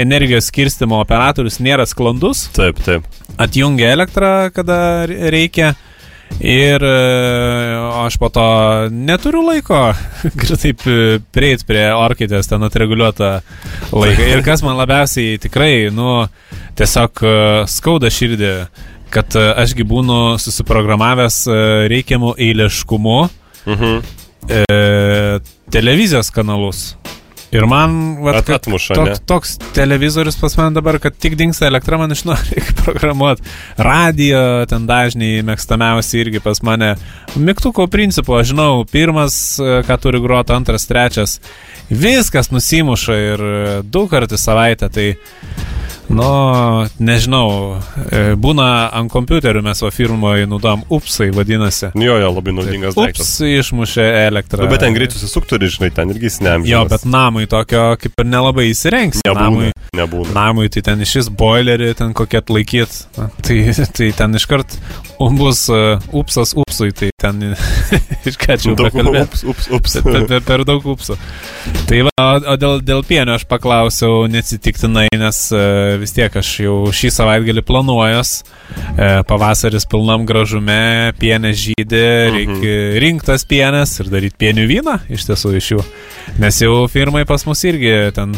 [0.00, 2.46] energijos skirstimo operatorius nėra sklandus.
[2.56, 3.06] Taip, taip.
[3.40, 5.74] Atjungia elektrą, kada reikia.
[6.40, 6.92] Ir e,
[8.04, 8.44] aš po to
[8.94, 9.80] neturiu laiko
[10.62, 10.84] taip
[11.34, 13.32] prieiti prie orkaitės, ten atreguliuotą
[13.90, 14.28] laiką.
[14.30, 16.22] Ir kas man labiausiai tikrai, nu,
[16.78, 17.34] tiesiog e,
[17.70, 18.54] skauda širdį,
[19.10, 21.42] kad ašgi būnu susiprogramavęs
[21.90, 23.20] reikiamų eiliškumu.
[23.66, 26.94] Mhm e, televizijos kanalus.
[27.50, 31.98] Ir man vat, At, atmuša, tok, toks televizorius pas man dabar, kad tik dinksta elektra,
[31.98, 33.42] man iš naujo reikia programuoti.
[33.82, 36.92] Radio ten dažniai mėgstamiausi irgi pas mane.
[37.34, 41.40] Mygtuko principu, aš žinau, pirmas, e, ką turi groti, antras, trečias.
[41.90, 43.46] Viskas nusimuša ir
[43.82, 44.86] du kartus savaitę.
[44.94, 45.08] Tai
[46.10, 46.26] Nu,
[46.98, 47.78] nežinau,
[48.10, 48.66] e, būna
[48.98, 51.92] ant kompiuterių mes va firmoje naudojam upsai, vadinasi.
[51.94, 53.30] Jo, jo, labai naudingas daiktas.
[53.30, 54.64] Ups išmušė elektrą.
[54.66, 56.72] Nu, bet ten greit susisuktų ir, žinai, ten irgi snemžia.
[56.74, 59.22] Jo, bet namui tokio kaip ir nelabai įsirengs.
[59.22, 60.34] Nebūna, namui, nebūna.
[60.36, 62.96] Namui tai ten iš vis boilerį, ten kokie atlaikyt.
[63.16, 63.58] Tai,
[63.96, 64.76] tai ten iškart
[65.36, 67.52] bus uh, upsas upsui, tai ten
[68.30, 69.98] iškačiau daug ups, ups, ups.
[70.04, 71.18] Per, per, per daug upsų.
[71.90, 76.78] Tai va, o, dėl, dėl pienio aš paklausiau neatsitiktinai, nes uh, vis tiek aš jau
[76.94, 78.40] šį savaitgalį planuojas.
[79.00, 82.98] E, pavasaris pilnam gražume, pienės žydė, reikia mhm.
[83.02, 85.84] rinktas pienės ir daryti pienių vyną iš tiesų iš jų.
[86.42, 88.34] Nes jau firmai pas mus irgi ten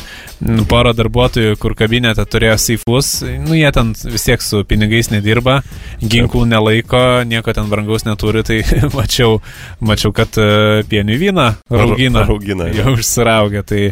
[0.71, 3.13] pora darbuotojų, kur kabinete turėjo seifus,
[3.45, 5.61] nu jie ten vis tiek su pinigais nedirba,
[6.03, 8.61] ginklų nelaiko, nieko ten brangaus neturi, tai
[8.99, 9.41] mačiau,
[9.85, 12.27] mačiau kad e, pienių vyną raugina.
[12.29, 12.69] Raugina.
[12.77, 13.91] Jau užsiraugia, tai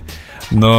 [0.57, 0.75] nu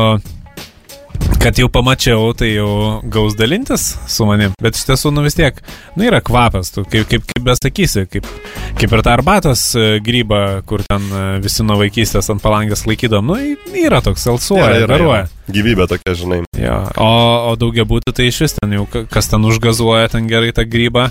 [1.41, 4.53] kad jau pamačiau, tai jau gaus dalintis su manim.
[4.61, 5.57] Bet iš tiesų, nu vis tiek,
[5.97, 8.29] nu yra kvapas, tu kaip, kaip, kaip besakysi, kaip,
[8.77, 13.33] kaip ir tą arbatos e, grybą, kur ten e, visi nuo vaikystės ant palangės laikydom,
[13.33, 15.27] nu yra toks, alsuoja, garuoja.
[15.51, 16.43] Gyvybė tokia, žinai.
[16.61, 17.11] Jo, o,
[17.49, 21.09] o daugia būtų tai iš vis ten jau, kas ten užgazuoja ten gerai tą grybą.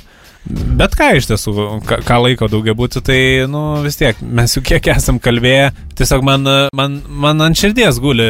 [0.48, 1.52] Bet ką iš tiesų,
[1.84, 3.18] ką, ką laiko daugia būti, tai,
[3.50, 5.66] nu, vis tiek, mes jau kiek esam kalbėję,
[5.98, 8.24] tiesiog man, man, man ant širdies guli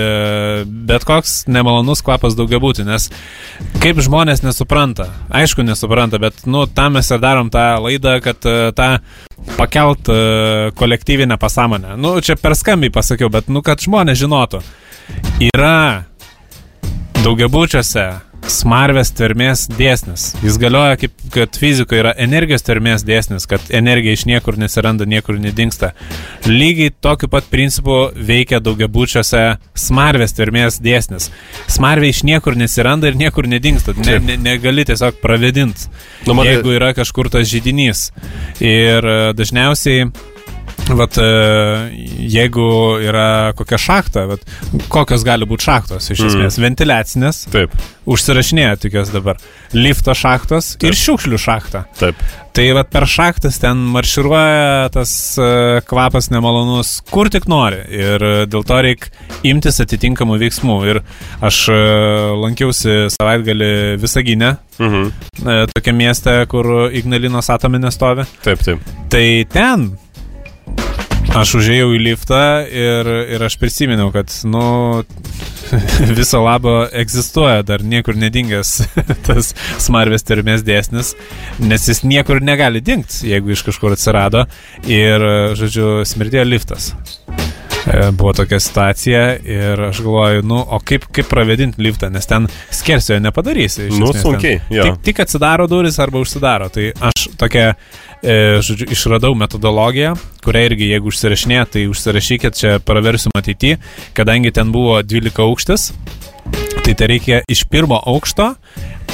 [0.91, 3.07] bet koks nemalonus kvapas daugia būti, nes
[3.79, 8.43] kaip žmonės nesupranta, aišku nesupranta, bet, nu, tam mes ir darom tą laidą, kad
[8.75, 8.91] tą
[9.55, 10.11] pakelt
[10.75, 11.95] kolektyvinę pasąmonę.
[12.01, 14.65] Nu, čia per skambiai pasakiau, bet, nu, kad žmonės žinotų.
[15.55, 16.10] Yra
[17.25, 18.05] daugiabučiuose
[18.49, 20.31] smarvės tvermės dėsnis.
[20.41, 25.37] Jis galioja kaip, kad fizikoje yra energijos tvermės dėsnis, kad energija iš niekur nesiranda, niekur
[25.43, 25.93] nedingsta.
[26.49, 29.43] Lygiai tokiu pat principu veikia daugiabučiuose
[29.79, 31.29] smarvės tvermės dėsnis.
[31.71, 33.95] Smarvė iš niekur nesiranda ir niekur nedingsta.
[34.01, 35.91] Ne, ne, negali tiesiog pravedinti,
[36.27, 36.49] nu, man...
[36.49, 38.09] jeigu yra kažkur tas žydinys.
[38.65, 40.09] Ir e, dažniausiai
[40.90, 41.18] Vat,
[42.31, 42.66] jeigu
[43.05, 44.44] yra kokia šachta, vat,
[44.90, 46.31] kokios gali būti šachtos, iš mm.
[46.33, 47.40] esmės, ventiliacinės.
[47.53, 47.74] Taip.
[48.11, 49.38] Užsirašinėja tikiuosi dabar.
[49.76, 50.88] Lifto šachtos Taip.
[50.90, 51.85] ir šiukšlių šachta.
[52.00, 52.18] Taip.
[52.57, 55.12] Tai vat, per šachtas ten marširuoja tas
[55.87, 57.79] kvapas nemalonus, kur tik nori.
[57.94, 59.12] Ir dėl to reikia
[59.46, 60.81] imtis atitinkamų veiksmų.
[60.90, 61.03] Ir
[61.46, 61.62] aš
[62.42, 63.72] lankiausi savaitgalį
[64.03, 64.57] Visaginę.
[64.81, 65.11] Mhm.
[65.70, 68.26] Tokia mieste, kur Ignalinos atominė stovi.
[68.42, 68.94] Taip, taip.
[69.12, 69.90] Tai ten
[71.31, 74.62] Aš užėjau į liftą ir, ir aš prisiminiau, kad, nu,
[76.19, 78.73] viso labo egzistuoja dar niekur nedingęs
[79.29, 81.14] tas smarvės termės dėsnis,
[81.62, 84.49] nes jis niekur negali dingti, jeigu iš kažkur atsirado.
[84.90, 85.23] Ir,
[85.61, 86.90] žodžiu, smirdėjo liftas.
[87.87, 92.49] E, buvo tokia situacija ir aš galvoju, nu, o kaip, kaip pravedinti liftą, nes ten
[92.75, 93.88] skersiojo nepadarysi.
[93.97, 94.61] Nu, sunkiai.
[94.69, 96.69] Tik, tik atsidaro duris arba užsidaro.
[96.75, 97.73] Tai aš tokia
[98.23, 103.77] žodžiu, išradau metodologiją, kurią irgi, jeigu užsirašinė, tai užsirašykit, čia praversiu matyti,
[104.17, 105.91] kadangi ten buvo 12 aukštis,
[106.85, 108.53] tai tai reikia iš pirmo aukšto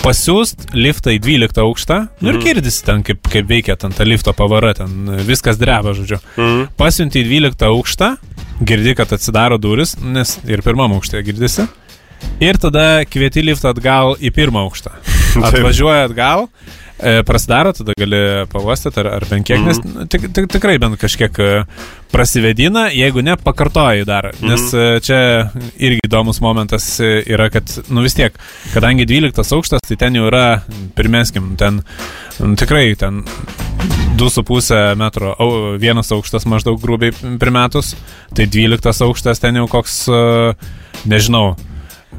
[0.03, 2.45] pasiūst liftą į 12 aukštą nu, ir mhm.
[2.45, 6.21] girdisi ten, kaip, kaip veikia ten ta lifto pavara, ten viskas dreba, žodžiu.
[6.37, 6.63] Mhm.
[6.79, 8.13] Pasiunti į 12 aukštą,
[8.67, 11.67] girdi, kad atsidaro duris, nes ir pirmam aukšte girdisi.
[12.41, 15.16] Ir tada kvieti liftą atgal į pirmą aukštą.
[15.45, 16.47] Atvažiuoja atgal,
[16.99, 19.97] e, prasidaro, tada gali pavostyti ar, ar bent kiek, mm -hmm.
[19.99, 21.65] nes tik, tik, tikrai bent kažkiek e,
[22.13, 24.31] prasivedina, jeigu ne, pakartoji dar.
[24.33, 24.49] -hmm.
[24.49, 28.33] Nes e, čia irgi įdomus momentas yra, kad, nu vis tiek,
[28.75, 30.61] kadangi 12 aukštas, tai ten jau yra,
[30.95, 31.83] pirmeskim, ten
[32.39, 33.25] nu, tikrai ten
[34.17, 37.97] 2,5 metro, au, vienas aukštas maždaug grubiai primetus,
[38.35, 40.07] tai 12 aukštas ten jau koks,
[41.05, 41.57] nežinau,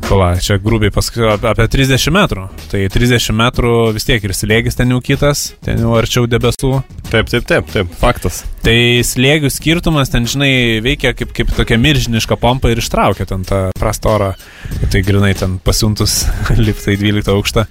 [0.05, 2.45] Pala, čia grubiai paskui apie 30 metrų.
[2.71, 6.71] Tai 30 metrų vis tiek ir slėgis ten jau kitas, ten jau arčiau debesų.
[7.07, 8.41] Taip, taip, taip, taip, faktas.
[8.63, 10.51] Tai slėgių skirtumas ten, žinai,
[10.83, 14.33] veikia kaip, kaip tokia milžiniška pompa ir ištraukia ten tą prastorą.
[14.91, 16.21] Tai grinai ten pasiuntus
[16.67, 17.67] liptai 12 aukštą.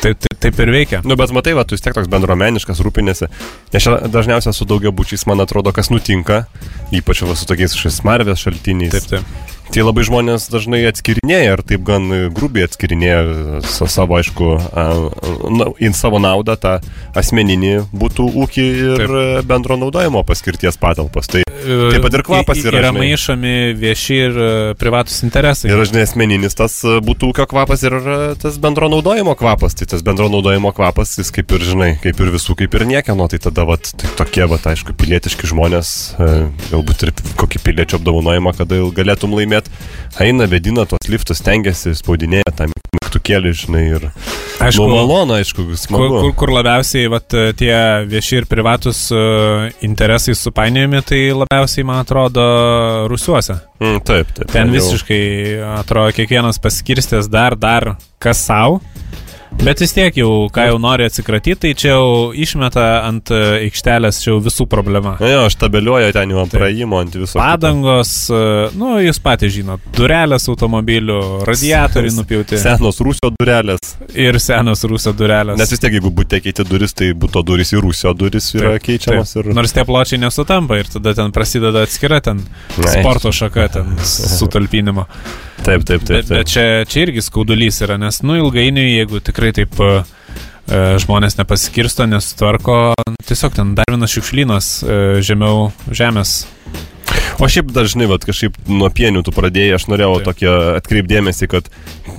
[0.00, 1.00] Taip, taip, taip ir veikia.
[1.08, 3.28] Nu, bet matai, va, tu vis tiek toks bendromeniškas, rūpinėsi.
[3.72, 6.44] Nes dažniausiai su daugia bučiais, man atrodo, kas nutinka,
[6.94, 8.92] ypač va, su tokiais smarvės šaltiniais.
[8.96, 9.55] Taip, taip.
[9.74, 14.52] Tai labai žmonės dažnai atskirinėja ir taip gan grubiai atskirinėja savo, aišku,
[15.82, 16.76] į savo naudą tą
[17.16, 19.50] asmeninį būtų ūkį ir taip.
[19.50, 21.28] bendro naudojimo paskirties patalpas.
[21.30, 22.80] Tai taip pat ir kvapas yra.
[22.80, 24.48] Yra maišomi vieši ir e,
[24.78, 25.70] privatus interesai.
[25.72, 29.76] Ir, žinai, asmeninis tas e, būtų ūkio kvapas ir e, tas bendro naudojimo kvapas.
[29.78, 33.28] Tai tas bendro naudojimo kvapas, jis kaip ir, žinai, kaip ir visų, kaip ir niekieno.
[33.32, 35.92] Tai tada, vat, tai tokie, vat, aišku, pilietiški žmonės,
[36.70, 39.70] galbūt ir kokį piliečio apdovanojimą, kada galėtum laimėti laimėti,
[40.20, 44.08] eina, vedina tuos liftus, tengiasi, spaudinėja tą mygtukėlį, žinai, ir...
[44.60, 46.08] Aišku, nu, malonu, aišku, smagu.
[46.08, 47.76] Kur, kur, kur labiausiai vat, tie
[48.08, 52.46] vieši ir privatus uh, interesai supainiojami, tai labiausiai, man atrodo,
[53.12, 53.58] rusiuose.
[53.82, 54.50] Mm, taip, taip.
[54.52, 55.22] Ten visiškai,
[55.76, 58.80] atrodo, kiekvienas paskirstęs dar, dar kas savo.
[59.56, 64.20] Bet vis tiek jau, ką jau nori atsikratyti, tai čia jau išmeta ant e, aikštelės
[64.22, 65.14] čia jau visų problema.
[65.22, 67.38] Na jo, aš tabeliuoju ten jau ant praėjimo, ant viso.
[67.38, 68.42] Padangos, kito.
[68.78, 72.60] nu, jūs patys žinot, durelės automobilių, radiatoriai nupjauti.
[72.60, 73.96] Senos rūsio durelės.
[74.14, 75.58] Ir senos rūsio durelės.
[75.60, 78.86] Nes vis tiek, jeigu būtų keiti duris, tai būtų duris į rūsio duris yra taip,
[78.90, 79.34] keičiamas.
[79.34, 79.46] Taip.
[79.46, 79.56] Ir...
[79.56, 82.44] Nors tie pločiai nesutampa ir tada ten prasideda atskira ten
[82.76, 83.96] Na, sporto šaka ten
[84.38, 85.06] sutalpinimo.
[85.62, 86.04] Taip, taip, taip.
[86.06, 86.28] taip.
[86.28, 89.92] Bet, bet čia, čia irgi skaudulys yra, nes, nu, ilgainiui, jeigu tikrai taip e,
[90.68, 92.94] e, žmonės nepaskirsto, nesutvarko,
[93.26, 96.42] tiesiog ten dar vienas šiukšlynas e, žemiau žemės
[97.36, 100.28] O šiaip dažnai, vat, kažkaip nuo pienių tu pradėjai, aš norėjau Taip.
[100.30, 101.68] tokią atkreipdėmėsi, kad,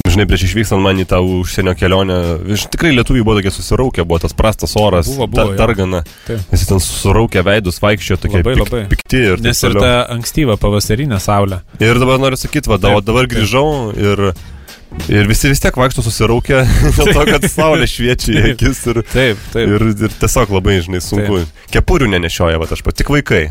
[0.06, 4.20] žinai, prieš išvykstant man į tą užsienio kelionę, vis, tikrai lietuviai buvo tokie susiraukę, buvo
[4.22, 6.04] tas prastas oras, buvo, buvo, ta, targana,
[6.52, 8.84] visi ten susiraukę veidus, vaikščiojo tokie labai, pik, labai.
[8.94, 9.24] pikti.
[9.32, 11.64] Ir Nes ir ta ankstyva pavasarinė saulė.
[11.82, 13.02] Ir dabar noriu sakyti, va, Taip.
[13.08, 14.30] dabar grįžau ir...
[15.12, 16.62] Ir visi vis tiek vaikšto susiraukę
[16.96, 18.80] dėl to, kad saulė šviečia į akis.
[18.88, 19.76] Ir, taip, taip.
[19.76, 21.42] Ir, ir tiesiog labai, žinai, sunku.
[21.44, 21.66] Taip.
[21.76, 23.50] Kepurių nenešioja, va, aš pat tik vaikai.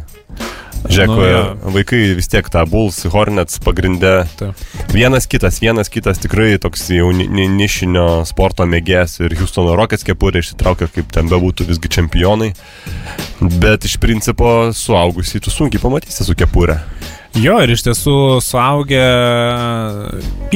[0.87, 1.41] Žiūrėk, nu, ja.
[1.75, 4.13] vaikai vis tiek tą Bulls, Hornets pagrindė.
[4.39, 4.53] Ta.
[4.93, 10.91] Vienas kitas, vienas kitas tikrai toks jau nišinio sporto mėgėjas ir Houstono Rockets kepurė išsitraukia,
[10.93, 12.53] kaip ten bebūtų visgi čempionai.
[13.61, 16.79] Bet iš principo suaugusiai tu sunkiai pamatysi su kepurė.
[17.37, 19.03] Jo, ir iš tiesų suaugę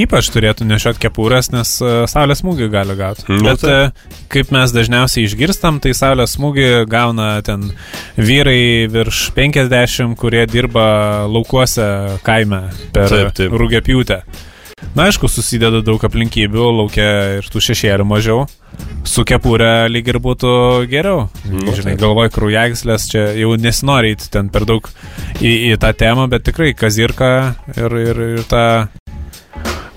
[0.00, 3.26] ypač turėtų nešiot kepūras, nes e, saulės smūgį gali gauti.
[3.28, 3.90] Nu, Bet tai.
[4.32, 7.68] Kaip mes dažniausiai išgirstam, tai saulės smūgį gauna ten
[8.16, 10.86] vyrai virš 50, kurie dirba
[11.28, 11.90] laukuose
[12.24, 12.62] kaime
[12.94, 14.22] per rūgėpiūtę.
[14.96, 18.46] Na, aišku, susideda daug aplinkybių, laukia ir tų šešėlių mažiau.
[19.06, 20.52] Su kepurė lyg ir būtų
[20.90, 21.28] geriau.
[21.48, 24.88] Nu, Žinai, galvoj kraujagyslės, čia jau nesinori įti ten per daug
[25.40, 27.30] į, į tą temą, bet tikrai kazirka
[27.76, 28.64] ir, ir, ir ta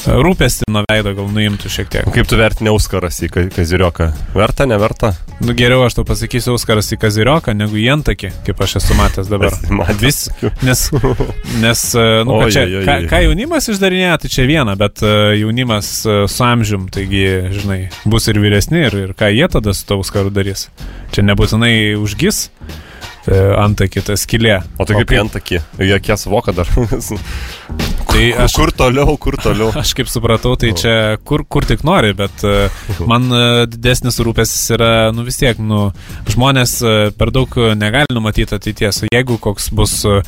[0.07, 2.07] rūpestį nuo veido gal nuimtų šiek tiek.
[2.15, 4.09] Kaip tu vertini Auskaras į Kazirioką?
[4.35, 5.13] Verta, neverta?
[5.43, 9.31] Nu geriau aš tau pasakysiu Auskaras į Kazirioką negu į Antakį, kaip aš esu matęs
[9.31, 9.55] dabar.
[10.01, 10.27] Vis,
[10.65, 10.85] nes,
[11.63, 11.83] nes
[12.27, 17.25] nu, o, čia, ką, ką jaunimas išdarinėja, tai čia viena, bet jaunimas su amžium, taigi,
[17.59, 20.67] žinai, bus ir vyresni ir, ir ką jie tada su tau Auskaru darys.
[21.13, 22.47] Čia nebūtinai užgis,
[23.23, 24.57] E, antakį, ta skilė.
[24.75, 25.59] O tai kaip į antakį?
[25.87, 26.67] Jokie suvoka dar.
[28.13, 29.69] tai aš, kur toliau, kur toliau?
[29.81, 32.67] Aš kaip supratau, tai čia kur, kur tik nori, bet e,
[33.09, 35.89] man e, didesnis rūpestis yra, nu vis tiek, nu,
[36.31, 36.75] žmonės
[37.17, 39.03] per daug negali numatyti ateities.
[39.13, 40.19] Jeigu koks bus e,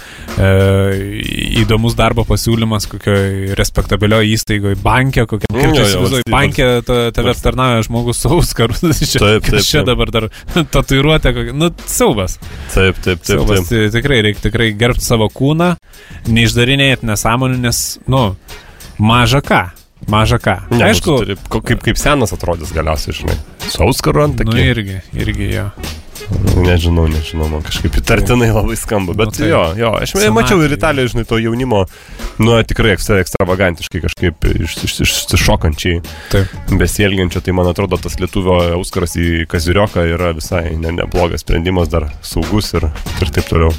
[1.61, 8.75] įdomus darbo pasiūlymas kokioje respektabilioje įstaigoje, bankė, kokia įsivaizduoju, bankė tave aptarnauja žmogus su Auskaru.
[8.99, 10.29] čia, taip, taip, čia dabar dar
[10.73, 12.39] tatuiruotė, nu, siaubas.
[12.73, 12.97] Taip.
[13.05, 13.45] Taip, taip, taip.
[13.49, 13.69] taip.
[13.69, 15.73] Tai tikrai reikia tikrai gerbti savo kūną,
[16.31, 18.35] neišdarinėti nesąmonių, nes, nu,
[18.97, 19.69] maža ką.
[20.07, 20.55] Maža ką.
[20.71, 23.37] Ne, nu, Aišku, turi, kaip, kaip senas atrodys galiausiai, žinai.
[23.73, 24.51] Sauskaru ant akį.
[24.51, 25.69] Nu, irgi, irgi jo.
[26.55, 30.31] Nežinau, nežinau, man kažkaip įtartinai labai skamba, bet nu, tai jo, jo, aš senatvė.
[30.33, 31.81] mačiau ir Italijoje, žinai, to jaunimo,
[32.39, 36.07] nu, tikrai ekstra, ekstravagantiškai kažkaip išsišokančiai iš,
[36.39, 41.91] iš, besielgiančio, tai man atrodo, tas lietuvio Auskaras į Kazirioką yra visai ne, neblogas sprendimas,
[41.93, 42.87] dar saugus ir,
[43.19, 43.75] ir taip toliau.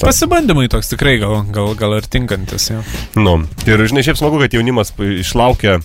[0.00, 2.68] Pasibandymai toks tikrai gal, gal, gal ir tinkantis.
[2.70, 2.82] Ja.
[3.16, 5.78] Nu, ir žinai, šiaip smagu, kad jaunimas išlaukia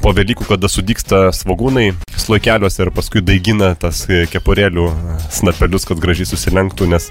[0.00, 4.88] po Velykų, kada sudyksta svagūnai slokeliuose ir paskui daigina tas kepurėlių
[5.32, 7.10] snapelius, kad gražiai susilenktų, nes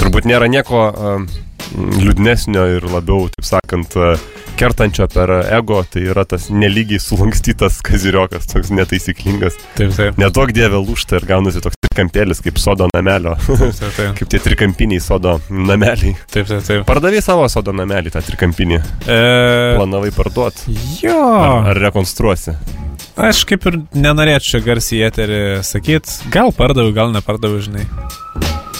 [0.00, 1.45] turbūt nėra nieko uh,
[1.76, 4.16] liūdnesnio ir labiau, taip sakant, uh,
[4.56, 9.58] kertančio per ego, tai yra tas nelygiai sulankstytas kaziriokas, toks netaisyklingas.
[9.76, 10.20] Taip, taip.
[10.20, 13.36] Nedaug dievė lūšta ir gaunasi toks trikampėlis kaip sodo namelio.
[13.46, 14.14] Taip, taip, taip.
[14.20, 16.16] kaip tie trikampiniai sodo nameliai.
[16.32, 16.86] Taip, taip, taip.
[16.88, 18.80] Pardavai savo sodo namelį, tą trikampinį.
[19.04, 19.20] E...
[19.76, 20.76] Planavai parduoti.
[21.02, 21.20] Jo.
[21.36, 22.56] Ar, ar rekonstruosi?
[23.16, 27.86] Aš kaip ir nenorėčiau garsiai eterį sakyti, gal pardaviau, gal nepardaviau, žinai.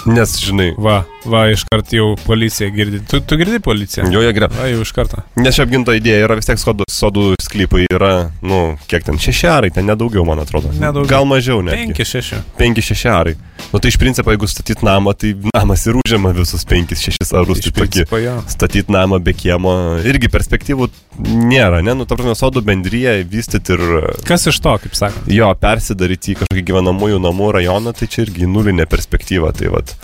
[0.06, 0.68] Nes, žinai.
[0.78, 3.00] Va, va, iškart jau policija girdi.
[3.10, 4.06] Tu, tu girdi policiją?
[4.14, 4.54] Jo, jie girdi.
[4.54, 5.22] Va, jau iš karto.
[5.40, 8.12] Nes šiaip ginto idėja yra vis tiek sodų, sodų sklypai yra,
[8.46, 10.70] nu, kiek ten, šeši arai, ten nedaugiau, man atrodo.
[10.76, 11.10] Nedaugiau.
[11.10, 11.74] Gal mažiau, ne?
[11.74, 12.40] Penki, šeši.
[12.60, 13.34] Penki, šeši arai.
[13.72, 17.64] Nu, tai iš principo, jeigu statyt namą, tai namas ir užima visus penkis, šešis arus.
[17.64, 18.38] Iš tai principo, jo.
[18.52, 19.74] Statyt namą be kiemo
[20.06, 21.94] irgi perspektyvų nėra, ne?
[21.96, 23.84] Nu, ta prasme, sodų bendryje vystyti ir...
[24.28, 25.28] Kas iš to, kaip sakant?
[25.32, 29.52] Jo, persidaryti į kažkokį gyvenamųjų namų rajoną, tai čia irgi nulinė perspektyva.
[29.56, 29.94] Tai, vat,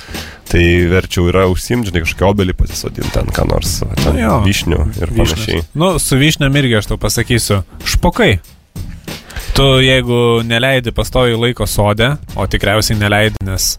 [0.53, 5.31] Tai verčiau yra užsimdžinai kažkokią obelį pasisodinti ten, ką nors, ten, jo, vyšnių ir vyšnius.
[5.33, 5.62] panašiai.
[5.81, 8.35] Nu, su vyšniam irgi aš tau pasakysiu, špokai.
[9.57, 13.79] Tu jeigu neleidi pastovi laiko sodė, o tikriausiai neleidi, nes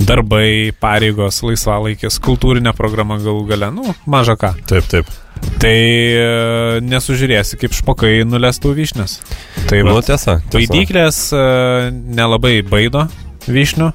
[0.00, 4.54] darbai, pareigos, laisvalaikis, kultūrinė programa galų gale, nu, maža ką.
[4.70, 5.12] Taip, taip.
[5.60, 9.18] Tai e, nesužiūrėsi, kaip špokai nulestų vyšnius.
[9.68, 10.38] Tai nu, tiesa.
[10.40, 10.56] tiesa.
[10.56, 11.44] Baidyklės e,
[12.16, 13.06] nelabai baido
[13.48, 13.90] vyšnių,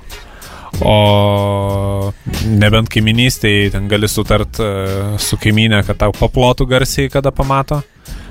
[0.84, 2.12] O
[2.52, 4.70] nebent kaiminystėje ten gali sutart e,
[5.22, 7.82] su kaiminė, kad tau paplotų garsiai, kada pamato.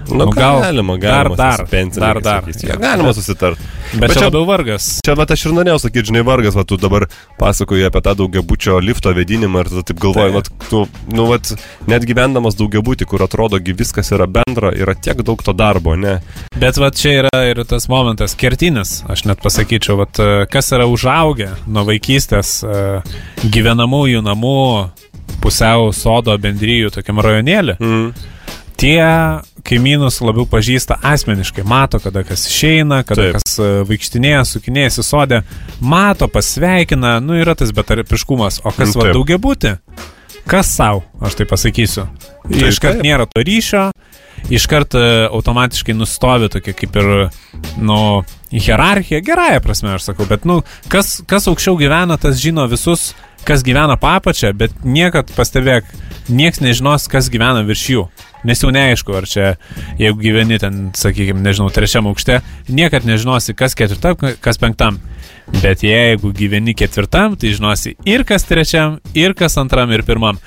[0.09, 1.35] Nu, nu, gal, galima, galima.
[1.35, 2.45] Dar, dar, dar, dar.
[2.61, 3.59] Ja, galima susitart.
[3.93, 4.89] Bet, bet čia labiau vargas.
[5.05, 7.07] Čia, va, aš ir norėjau sakyti, žinai, vargas, va, tu dabar
[7.41, 10.37] pasakoji apie tą daugiabučio lifto vedinimą ir tu taip galvoji, tai.
[10.37, 10.83] va, tu,
[11.15, 11.39] nu, va,
[11.91, 16.19] net gyvendamas daugiabutį, kur atrodo, viskas yra bendra, yra tiek daug to darbo, ne?
[16.61, 20.09] Bet va, čia yra ir tas momentas, kertinis, aš net pasakyčiau, va,
[20.51, 22.85] kas yra užaugę nuo vaikystės e,
[23.57, 24.61] gyvenamųjų namų,
[25.41, 27.81] pusiau sodo bendryjų tokiam rajonėlį.
[27.81, 28.31] Mm
[28.77, 29.05] tie
[29.65, 33.39] kaimynus labiau pažįsta asmeniškai, mato, kada kas išeina, kada Taip.
[33.39, 35.41] kas e, vaikštinėja, sukinėjasi sodė,
[35.81, 39.01] mato, pasveikina, nu yra tas betarpiškumas, o kas Taip.
[39.01, 39.75] va daugia būti,
[40.51, 42.09] kas savo, aš tai pasakysiu.
[42.53, 43.89] Iškart nėra to ryšio,
[44.53, 47.13] iškart e, automatiškai nustovi tokia kaip ir,
[47.81, 47.99] nu,
[48.53, 50.61] hierarchija, gerąją prasme aš sakau, bet, nu,
[50.93, 53.13] kas, kas aukščiau gyvena, tas žino visus,
[53.49, 55.89] kas gyvena papačią, bet niekad pastebėk,
[56.29, 58.07] nieks nežinos, kas gyvena virš jų.
[58.45, 59.55] Nes jau neaišku, ar čia,
[60.01, 65.01] jeigu gyveni ten, sakykime, nežinau, trečiam aukšte, niekad nežinosi, kas ketvirtam, kas penktam.
[65.63, 70.39] Bet jeigu gyveni ketvirtam, tai žinosi ir kas trečiam, ir kas antram, ir pirmam.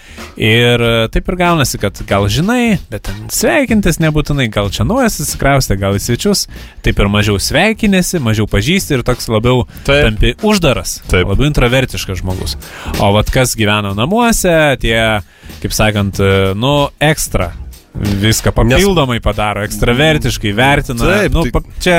[0.42, 5.20] Ir e, taip ir gaunasi, kad gal žinai, bet ten sveikintis nebūtinai, gal čia naujas
[5.22, 6.48] įsikraustė, gal į svečius,
[6.86, 10.10] taip ir mažiau sveikinėsi, mažiau pažįsti ir toks labiau taip.
[10.10, 11.30] tampi uždaras, taip.
[11.30, 12.58] labiau introvertiškas žmogus.
[12.98, 14.98] O vad kas gyvena namuose, tie,
[15.62, 17.54] kaip sakant, e, nu, ekstra
[17.98, 21.12] viską papildomai padaro, ekstravertiškai vertina.
[21.12, 21.62] Taip, nu, tai...
[21.84, 21.98] Čia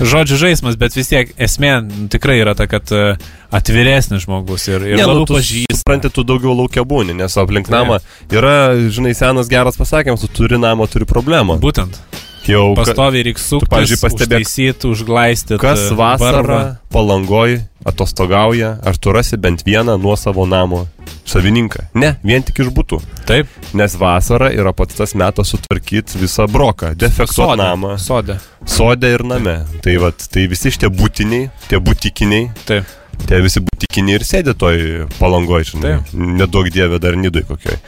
[0.00, 3.14] žodžių žaidimas, bet vis tiek esmė nu, tikrai yra ta, kad e,
[3.54, 5.80] atviresnis žmogus ir, ir ne, labiau nu, pažįsta.
[5.82, 8.00] Supranti, tu daugiau laukia būni, nes aplink namą
[8.32, 11.58] yra, žinai, senas geras pasakymas, tu turi namą, turi problemą.
[11.62, 12.00] Būtent.
[12.48, 15.60] Jau pastoviai reiks sukti, pavyzdžiui, pastebėti, užglaistyti.
[15.62, 16.58] Kas vasarą barą.
[16.92, 20.84] palangoj atostogauja, ar tu rasi bent vieną nuo savo namo
[21.28, 21.88] savininką?
[22.00, 23.00] Ne, vien tik iš būtų.
[23.28, 23.48] Taip.
[23.76, 27.96] Nes vasara yra pats tas metas sutvarkyti visą broką, defektuoti namą.
[28.00, 28.36] Sode.
[28.68, 29.62] Sode ir name.
[29.84, 32.50] Tai, vat, tai visi šitie būtiniai, tie būtikiniai.
[32.68, 34.80] Taip Tie visi būtikiniai ir sėdi toj
[35.20, 35.94] palangoje, žinai.
[36.12, 37.78] Nedaug dievė dar nidui kokioj.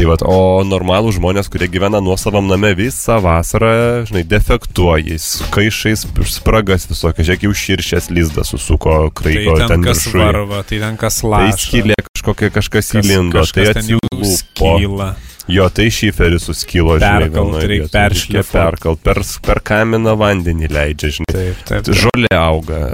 [0.00, 5.18] Tai va, o normalų žmonės, kurie gyvena nuosavam name visą vasarą, žinai, defektuoja,
[5.52, 10.22] kaišais spragas visokias, žiūrėk, jau širšės lizdas susuko, kraiko tai ten, ten kas viršui.
[10.22, 11.50] varva, tai ten kas laša.
[11.52, 14.32] Tai skylė kažkokia kažkas kas, įlindo, tai atsilupo.
[14.32, 15.10] Skyla.
[15.52, 18.52] Jo, tai šiferis suskilo, žinai, perkalt, reikia peršliuoti.
[18.56, 21.34] Perkalt, per, per kaminą vandenį leidžia, žinai.
[21.36, 22.04] Taip, taip, taip.
[22.06, 22.84] Žolė auga,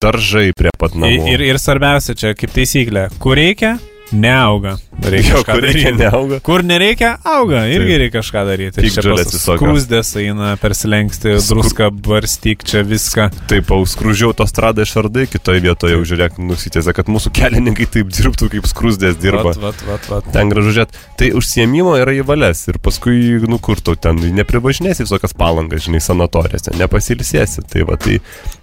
[0.00, 1.28] daržai prie pat namų.
[1.34, 3.76] Ir, ir svarbiausia čia, kaip taisyklė, kur reikia,
[4.16, 4.78] neauga.
[5.02, 6.38] Reikia kur reikia, neauga.
[6.44, 7.64] Kur nereikia, auga.
[7.70, 8.82] Irgi reikia kažką daryti.
[8.84, 9.58] Tik žalės visokios.
[9.58, 13.28] Skrūsdės eina, persilenksti, druską, barstyk čia viską.
[13.50, 18.50] Taip, auskružiau to stradą išardai, kitoje vietoje jau žiūrėk, nusitėse, kad mūsų kelininkai taip dirbtų,
[18.54, 19.52] kaip skrūsdės dirba.
[19.58, 20.30] Vat, vat, vat.
[20.34, 20.98] Ten gražu žiūrėt.
[21.20, 26.70] Tai užsiemimo yra įvalės ir paskui, nu kur tau ten, neprivažinėsi visokias palangas, žinai, sanatorijas,
[26.78, 27.66] nepasilsėsi.
[27.70, 28.20] Tai va, tai,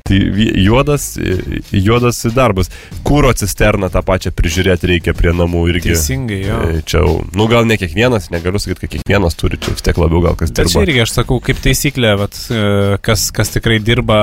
[0.07, 0.19] tai
[0.61, 1.13] juodas,
[1.75, 2.71] juodas darbas.
[3.07, 5.91] Kūro cisterną tą pačią prižiūrėti reikia prie namų irgi.
[5.91, 6.59] Teisingai, jo.
[6.69, 7.01] E, čia,
[7.37, 10.53] nu gal ne kiekvienas, negaliu sakyti, kad kiekvienas turi, čia vis tiek labiau gal kas
[10.53, 10.71] dirba.
[10.73, 12.61] Čia irgi aš sakau, kaip taisyklė, vat, e,
[13.05, 14.19] kas, kas tikrai dirba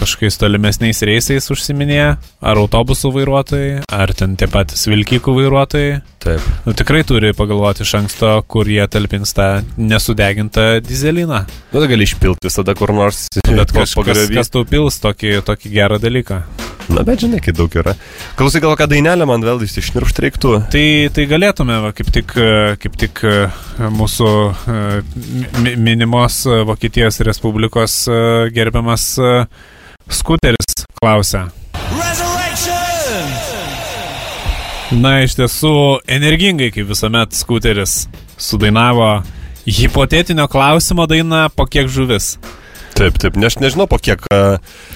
[0.00, 5.98] kažkokiais tolimesniais reisais užsiminėja, ar autobusų vairuotojai, ar ten tie patys vilkikų vairuotojai.
[6.18, 6.42] Taip.
[6.66, 9.48] Nu, tikrai turi pagalvoti iš anksto, kur jie talpins tą
[9.78, 11.44] nesudegintą dizeliną.
[11.70, 13.28] Nu, tai gali išpilti visada kur nors.
[13.58, 16.42] Bet kažkas, kas tau pils tokį, tokį gerą dalyką.
[16.88, 17.92] Na, bet žinai, kai daug yra.
[18.38, 20.54] Klausai, gal ką dainelę man vėl išnirpšt reiktų?
[20.72, 22.32] Tai, tai galėtume, va, kaip tik,
[22.80, 23.20] kaip tik
[23.98, 24.30] mūsų
[25.76, 26.40] minimos
[26.70, 28.00] Vokietijos Respublikos
[28.56, 29.10] gerbiamas
[30.08, 31.48] skuteris klausia.
[34.88, 35.70] Na, iš tiesų,
[36.08, 38.06] energingai, kaip visuomet, skuteris
[38.40, 39.18] sudainavo
[39.68, 42.38] hipotetinio klausimo dainą po kiek žuvis.
[42.96, 44.24] Taip, taip, aš nežinau po kiek.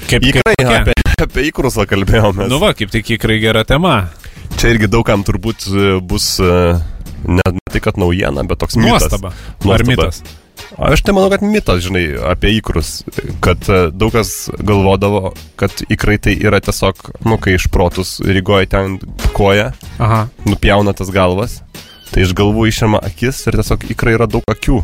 [0.08, 2.48] Kaip įkrai, kaip apie, apie įkrusą kalbėjome.
[2.48, 4.08] Nu va, kaip tik įkrai gera tema.
[4.56, 6.56] Čia irgi daugam turbūt e, bus e,
[7.28, 9.34] ne, ne tai, kad naujiena, bet toks Nuostaba.
[9.34, 9.60] mitas.
[9.60, 9.76] Nuostaba.
[9.76, 10.24] Ar mitas?
[10.78, 13.02] Aš tai manau, kad mitas, žinai, apie įkrus,
[13.44, 18.70] kad e, daug kas galvodavo, kad įkrai tai yra tiesiog, nu, kai iš protus Rygoje
[18.72, 18.98] ten
[19.36, 19.70] koja,
[20.02, 20.26] Aha.
[20.48, 21.60] nupjauna tas galvas,
[22.12, 24.82] tai iš galvų išėma akis ir tiesiog įkrai yra daug akių.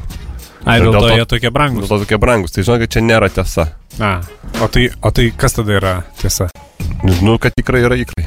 [0.69, 1.87] Ai, dėl, dėl to jie tokie brangus.
[1.87, 2.53] Dėl to tokie brangus.
[2.53, 3.71] Tai žinokit, čia nėra tiesa.
[4.03, 4.19] A,
[4.61, 6.49] o tai, o tai kas tada yra tiesa?
[7.23, 8.27] Nu, kad tikrai yra ikrai.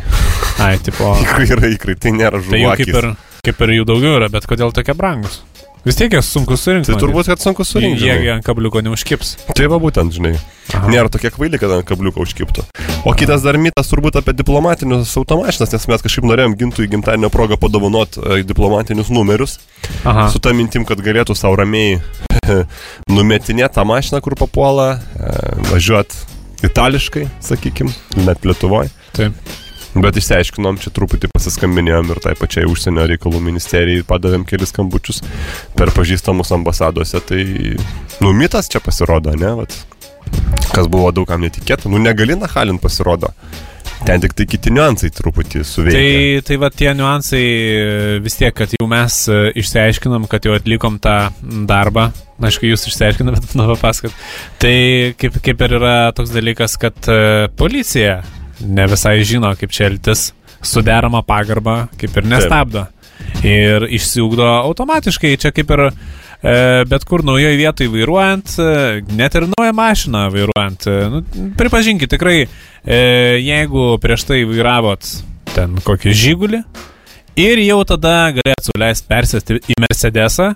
[0.62, 1.12] Ai, tipo.
[1.22, 2.54] Tikrai yra ikrai, tai nėra žuvų.
[2.54, 3.08] Tai jų kaip ir,
[3.47, 5.41] kaip ir jų daugiau yra, bet kodėl tokie brangus?
[5.82, 6.92] Vis tiek jas sunku surinkti.
[6.92, 8.06] Tai turbūt, kad sunku surinkti.
[8.06, 9.34] Jie ant kabliuko neužkips.
[9.58, 10.36] Tai va būtent, žinai.
[10.78, 10.90] Aha.
[10.94, 12.68] Nėra tokie kvaili, kad ant kabliuko užkiptų.
[13.10, 17.32] O kitas dar mitas turbūt apie diplomatinius automašinas, nes mes kažkaip norėjom gintų į gimtadienio
[17.34, 19.58] progą padovanoti e, diplomatinius numerius.
[20.06, 20.28] Aha.
[20.30, 21.98] Su tą mintim, kad galėtų savo ramiai
[23.18, 25.34] numetinėti tą mašiną, kur papuola, e,
[25.72, 26.30] važiuoti
[26.70, 27.90] itališkai, sakykim,
[28.22, 28.94] net Lietuvoje.
[29.18, 29.34] Taip.
[29.92, 35.20] Bet išsiaiškinom, čia truputį pasiskambinėjom ir tai pačiai užsienio reikalų ministerijai padavėm kelis skambučius
[35.76, 37.20] per pažįstamus ambasadose.
[37.28, 37.42] Tai,
[38.24, 39.52] nu, mitas čia pasirodo, ne?
[39.60, 39.76] Vat,
[40.72, 41.92] kas buvo daugam netikėta.
[41.92, 43.34] Nu, negali nahalint pasirodo.
[44.02, 46.00] Ten tik tai kiti niuansai truputį suveikia.
[46.00, 47.44] Tai, tai va tie niuansai
[48.24, 51.18] vis tiek, kad jau mes e, išsiaiškinom, kad jau atlikom tą
[51.70, 52.08] darbą.
[52.42, 54.16] Aišku, jūs išsiaiškinate, bet noriu papasakot.
[54.64, 54.76] Tai
[55.22, 58.22] kaip, kaip ir yra toks dalykas, kad e, policija
[58.66, 60.32] ne visai žino, kaip čia elgtis,
[60.62, 62.86] suderama pagarba, kaip ir nestabdo.
[62.88, 63.45] Taip.
[63.45, 65.91] Ir išsiugdo automatiškai, čia kaip ir e,
[66.89, 70.88] bet kur naujoje vietoje vairuojant, e, net ir naują mašiną vairuojant.
[70.88, 71.22] E, nu,
[71.57, 72.39] pripažinkit, tikrai,
[72.86, 73.01] e,
[73.41, 75.14] jeigu prieš tai vairavot
[75.55, 76.64] ten kokį žygulį
[77.39, 80.51] ir jau tada galėt suleisti persėsti į Mercedesą,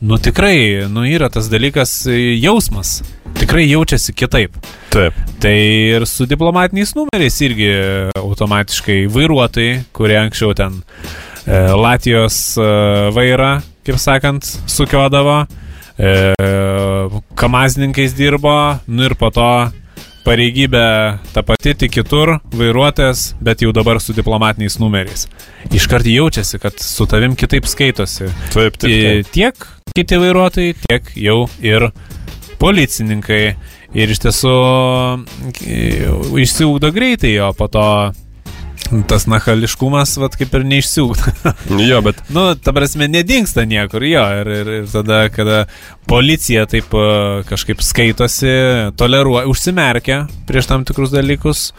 [0.00, 2.02] nu tikrai, nu yra tas dalykas
[2.40, 3.00] jausmas
[3.36, 4.56] tikrai jaučiasi kitaip.
[4.92, 5.14] Taip.
[5.40, 7.70] Tai ir su diplomatiniais numeriais irgi
[8.16, 12.68] automatiškai vairuotojai, kurie anksčiau ten e, Latvijos e,
[13.16, 13.50] vairą,
[13.86, 15.42] kaip sakant, sukiodavo,
[15.98, 16.12] e,
[17.38, 19.50] kamazininkais dirbo, nu ir po to
[20.26, 20.86] pareigybė
[21.34, 25.26] ta pati, tik kitur, vairuotojas, bet jau dabar su diplomatiniais numeriais.
[25.74, 28.30] Iškart jaučiasi, kad su tavim kitaip skaitosi.
[28.54, 28.82] Taip, taip.
[28.82, 29.32] taip.
[29.34, 29.66] Tiek
[29.96, 31.90] kiti vairuotojai, tiek jau ir
[32.60, 33.42] policininkai.
[33.96, 34.52] Ir iš tiesų
[36.42, 37.86] išsiugdo greitai, o po to
[39.10, 41.54] Tas nahališkumas, vad kaip ir neišsiūgta.
[41.90, 42.20] jo, bet.
[42.34, 44.24] nu, ta prasme, nedingsta niekur, jo.
[44.42, 45.64] Ir, ir, ir tada, kada
[46.10, 46.94] policija taip
[47.48, 48.52] kažkaip skaitosi,
[48.98, 51.70] toleruoja, užsimerkia prieš tam tikrus dalykus,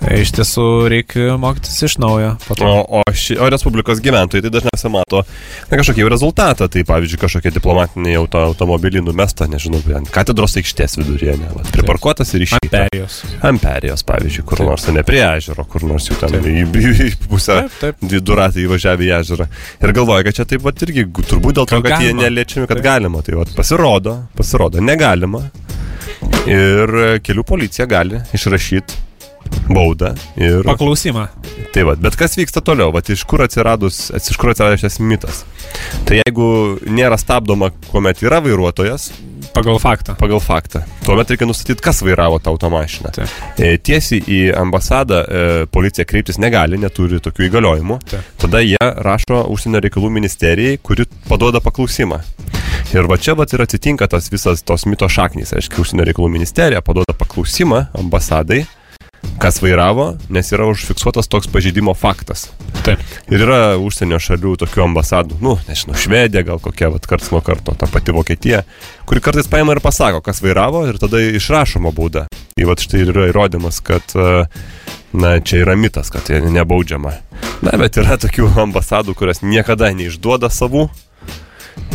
[0.00, 2.32] Iš tiesų reikia mokytis iš naujo.
[2.64, 6.70] O, o, ši, o Respublikos gyventojai tai dažniausiai mato na, kažkokį rezultatą.
[6.72, 12.32] Tai pavyzdžiui, kažkokie diplomatiniai auto, automobiliai numesta, nežinau, ant katedros aikštės viduryje, ne, va, priparkuotas
[12.32, 12.70] ir išėjęs.
[12.70, 13.18] Amperijos.
[13.50, 14.70] Amperijos, pavyzdžiui, kur taip.
[14.70, 17.58] nors, ne prie ežero, kur nors jau ten į, į, į pusę,
[18.00, 19.50] du ratai įvažiavę į ežerą.
[19.84, 22.80] Ir galvoja, kad čia taip pat irgi, turbūt dėl to, kad, kad jie neliečiami, kad
[22.80, 22.88] taip.
[22.88, 23.20] galima.
[23.26, 25.44] Tai va, pasirodo, pasirodo, negalima.
[26.48, 29.09] Ir kelių policija gali išrašyti
[29.70, 30.62] baudą ir...
[30.66, 31.26] Paklausimą.
[31.74, 35.42] Tai va, bet kas vyksta toliau, va, iš kur atsiradus, iš kur atsiradęs šis mitas?
[36.08, 36.46] Tai jeigu
[36.90, 39.10] nėra stabdoma, kuomet yra vairuotojas.
[39.54, 40.14] Pagal faktą.
[40.18, 40.82] Pagal faktą.
[41.04, 43.10] Tuomet reikia nustatyti, kas vairavo tą automašiną.
[43.58, 47.98] E, tiesiai į ambasadą e, policija kreiptis negali, neturi tokių įgaliojimų.
[48.12, 48.28] Taip.
[48.44, 52.20] Tada jie rašo užsienio reikalų ministerijai, kuri paduoda paklausimą.
[52.94, 55.54] Ir va čia va ir atsitinka tas visas tos mito šaknys.
[55.58, 58.64] Aiškiai, užsienio reikalų ministerija paduoda paklausimą ambasadai
[59.40, 62.48] kas vairavo, nes yra užfiksuotas toks pažeidimo faktas.
[62.84, 63.00] Taip.
[63.32, 67.74] Ir yra užsienio šalių tokių ambasadų, nu, nežinau, Švedija, gal kokia, vat, karts nuo karto,
[67.76, 68.62] ta pati Vokietija,
[69.08, 72.26] kuri kartais paima ir pasako, kas vairavo ir tada išrašoma bauda.
[72.56, 74.16] Tai va štai yra įrodymas, kad,
[75.12, 77.16] na, čia yra mitas, kad jie nebaudžiama.
[77.64, 80.88] Na, bet yra tokių ambasadų, kurios niekada neišduoda savų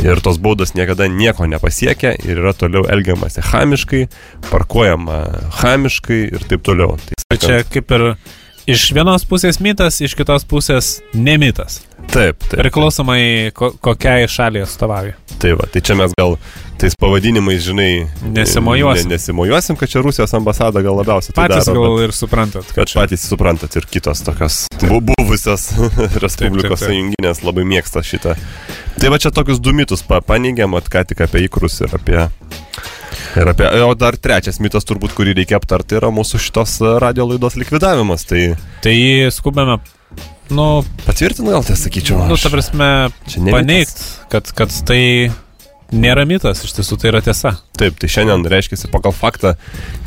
[0.04, 4.06] ir tos baudos niekada nieko nepasiekia ir yra toliau elgiamasi hamiškai,
[4.50, 5.22] parkuojama
[5.62, 6.98] hamiškai ir taip toliau.
[7.00, 8.08] Tai, sakant, čia kaip ir
[8.70, 11.84] iš vienos pusės mitas, iš kitos pusės nemitas.
[12.12, 12.60] Taip, taip.
[12.62, 15.16] Priklausomai ko, kokiai šaliai atstovauja.
[15.42, 16.36] Tai va, tai čia mes gal
[16.80, 19.10] tais pavadinimais, žinai, nesimojuosim.
[19.10, 21.36] Ne, nesimojuosim, kad čia Rusijos ambasada gal labiausiai.
[21.36, 22.72] Tai patys daro, gal bet, ir suprantat.
[22.76, 23.00] Kad čia...
[23.02, 25.72] patys suprantat ir kitos tokios bu buvusios
[26.24, 28.36] Respublikos sąjunginės labai mėgsta šitą.
[29.00, 32.22] Tai va čia tokius du mitus pa, paneigiam, ką tik apie įkrus ir apie...
[33.36, 37.58] Ir apie, o dar trečias mitas turbūt, kurį reikia aptarti, yra mūsų šitos radio laidos
[37.60, 38.24] likvidavimas.
[38.30, 38.42] Tai,
[38.84, 38.96] tai
[39.36, 39.76] skubame
[40.50, 42.22] nu, patvirtinu gal tai sakyčiau.
[42.30, 42.90] Nu, ta prasme,
[43.50, 44.00] paneigt,
[44.32, 45.32] kad, kad tai
[45.94, 47.56] nėra mitas, iš tiesų tai yra tiesa.
[47.76, 49.56] Taip, tai šiandien reiškia pagal faktą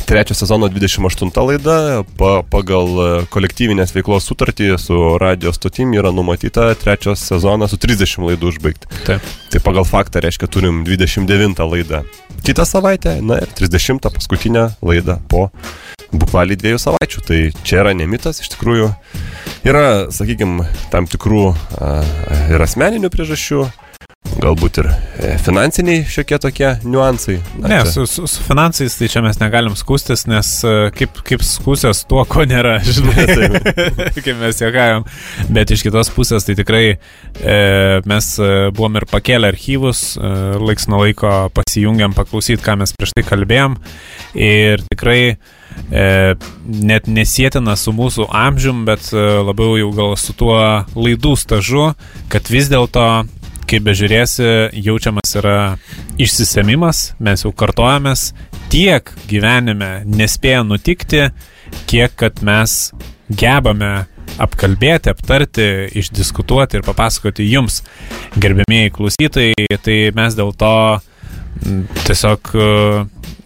[0.08, 6.70] trečio sezono 28 laida, pa, pagal e, kolektyvinės veiklos sutartį su radio stotim yra numatyta
[6.80, 8.88] trečios sezonas su 30 laidų užbaigti.
[9.04, 9.34] Taip.
[9.52, 12.02] Tai pagal faktą reiškia turim 29 laidą
[12.48, 15.48] kitą savaitę, na ir 30 paskutinę laidą po
[16.12, 17.24] bukvaliai dviejų savaičių.
[17.28, 18.88] Tai čia yra nemitas, iš tikrųjų
[19.68, 21.90] yra, sakykime, tam tikrų a,
[22.54, 23.66] ir asmeninių priežasčių
[24.38, 27.38] galbūt ir e, finansiniai šiokie tokie niuansai.
[27.58, 31.44] Na, ne, su, su, su finansais tai čia mes negalim skūstis, nes e, kaip, kaip
[31.46, 33.26] skūsės tuo, ko nėra, žinai,
[34.24, 35.06] kaip mes juokavom.
[35.54, 36.98] Bet iš kitos pusės tai tikrai e,
[38.08, 43.16] mes e, buvom ir pakėlę archyvus, e, laiks nuo laiko pasijungiam paklausyti, ką mes prieš
[43.18, 43.78] tai kalbėjom.
[44.38, 46.06] Ir tikrai e,
[46.68, 50.60] net nesėtina su mūsų amžium, bet e, labiau jau gal su tuo
[50.94, 51.90] laidų stažu,
[52.32, 53.08] kad vis dėlto
[53.68, 54.46] kaip bežiūrėsi,
[54.80, 55.56] jaučiamas yra
[56.20, 58.30] išsisemimas, mes jau kartojamės,
[58.72, 61.28] tiek gyvenime nespėja nutikti,
[61.90, 62.78] kiek kad mes
[63.28, 64.06] gebame
[64.40, 67.82] apkalbėti, aptarti, išdiskutuoti ir papasakoti jums,
[68.40, 70.74] gerbėmėjai klausytojai, tai mes dėl to
[72.06, 72.52] tiesiog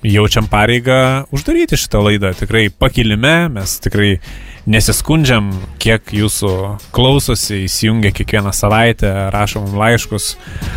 [0.02, 1.00] jaučiam pareigą
[1.34, 2.32] uždaryti šitą laidą.
[2.38, 4.16] Tikrai pakilime, mes tikrai
[4.70, 5.50] nesiskundžiam,
[5.82, 6.52] kiek jūsų
[6.94, 10.28] klausosi, įsijungia kiekvieną savaitę, rašo mums laiškus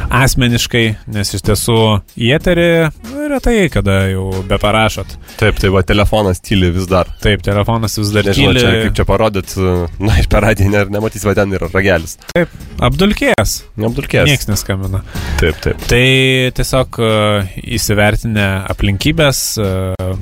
[0.10, 1.78] asmeniškai, nes iš tiesų
[2.18, 2.70] į eterį
[3.30, 5.16] retai, kada jau be parašot.
[5.40, 7.10] Taip, tai va, telefonas tyli vis dar.
[7.24, 8.64] Taip, telefonas vis dar Nežinau, tyli.
[8.64, 9.56] Čia, kaip čia parodyt,
[10.02, 12.18] na, iš per radiją ne, nematys, va ten yra ragelis.
[12.34, 12.54] Taip,
[12.86, 13.56] apdulkėjęs.
[13.78, 14.32] Apdulkėjęs.
[14.32, 15.04] Niekas neskambina.
[15.42, 15.82] Taip, taip.
[15.90, 16.04] Tai
[16.58, 20.14] tiesiog uh, įsivertinę aplinkybės, uh,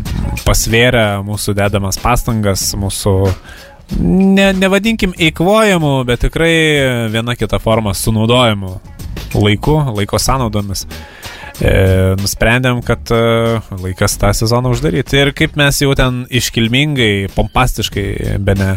[0.44, 3.18] pasvėrę mūsų dedamas pastangas, mūsų
[4.00, 6.56] ne, nevadinkim eikvojimu, bet tikrai
[7.12, 8.80] viena kita forma sunaudojimu
[9.34, 10.88] laiku, laiko sąnaudomis.
[11.64, 11.74] E,
[12.20, 13.22] nusprendėm, kad e,
[13.84, 15.20] laikas tą sezoną uždaryti.
[15.22, 18.08] Ir kaip mes jau ten iškilmingai, pompastiškai,
[18.44, 18.70] be ne,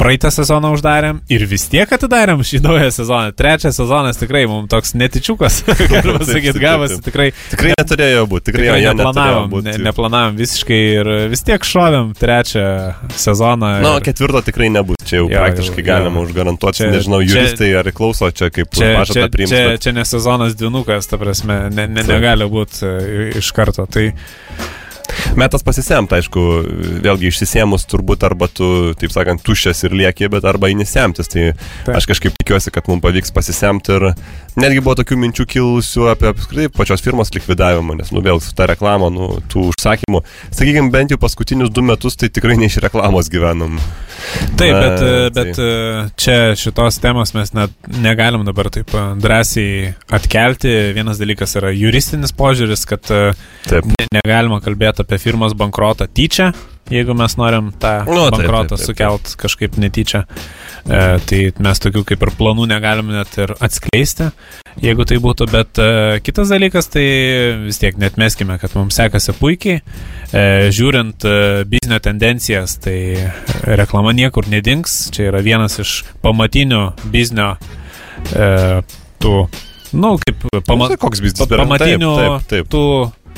[0.00, 3.32] praeitą sezoną uždarėm ir vis tiek atidarėm šį naują sezoną.
[3.38, 7.30] Trečias sezonas tikrai mums toks netičiukas, galima sakyti, gavosi tikrai.
[7.52, 9.68] Tikrai neturėjo būti, tikrai, tikrai jo neplanavom, būt.
[9.68, 12.66] ne, neplanavom visiškai ir vis tiek šovėm trečią
[13.16, 13.72] sezoną.
[13.84, 14.06] Na, ir...
[14.06, 18.30] ketvirto tikrai nebus, čia jau jo, praktiškai jau, galima užgarantuoti, čia, nežinau, juristai ar klauso
[18.30, 19.54] čia kaip pažadą priimti.
[19.54, 19.84] Čia, bet...
[19.86, 23.86] čia ne sezonas dvinukas, ta prasme, ne, ne, negali būti e, iš karto.
[23.90, 24.08] Tai
[25.36, 26.42] Metas pasisemti, aišku,
[27.04, 28.66] vėlgi išsisėmus turbūt arba tu,
[28.98, 31.30] taip sakant, tuščias ir lieki, bet arba įnisemtis.
[31.32, 31.44] Tai
[31.86, 31.94] Taip.
[31.96, 34.08] aš kažkaip tikiuosi, kad mums pavyks pasisemti ir
[34.60, 39.08] netgi buvo tokių minčių kilusių apie apskritai pačios firmos likvidavimą, nes, nu, vėl ta reklama,
[39.12, 40.22] nu, tų užsakymų.
[40.52, 43.78] Sakykime, bent jau paskutinius du metus tai tikrai ne iš reklamos gyvenam.
[44.58, 45.70] Taip, bet, Na, bet tai.
[46.20, 47.72] čia šitos temos mes net
[48.02, 48.92] negalim dabar taip
[49.22, 50.72] drąsiai atkelti.
[50.96, 53.88] Vienas dalykas yra juristinis požiūris, kad taip.
[53.88, 56.52] ne, negalima kalbėti apie firmos bankrotą tyčia,
[56.90, 60.24] jeigu mes norim tą nu, bankrotą sukelt kažkaip netyčia.
[60.82, 64.30] E, tai mes tokių kaip ir planų negalim net ir atskleisti,
[64.82, 65.88] jeigu tai būtų, bet e,
[66.26, 67.04] kitas dalykas, tai
[67.62, 69.82] vis tiek net meskime, kad mums sekasi puikiai.
[70.32, 71.36] E, žiūrint e,
[71.70, 72.96] biznio tendencijas, tai
[73.62, 77.54] reklama niekur nedings, čia yra vienas iš pamatinių biznio
[78.32, 78.82] e,
[79.22, 79.34] tų,
[79.92, 82.72] na, nu, kaip pama, nu, koks biznis, pamatinių taip, taip, taip.
[82.72, 82.86] tų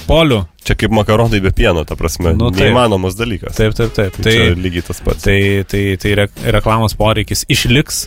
[0.08, 0.44] polių.
[0.64, 3.52] Čia kaip makaronai be pieno, ta prasme, nu, taip, neįmanomas dalykas.
[3.58, 4.14] Taip, taip, taip.
[4.16, 5.26] Tai, tai lygiai tas pats.
[5.26, 5.36] Tai,
[5.68, 6.24] tai, tai re,
[6.56, 7.98] reklamos poreikis išliks,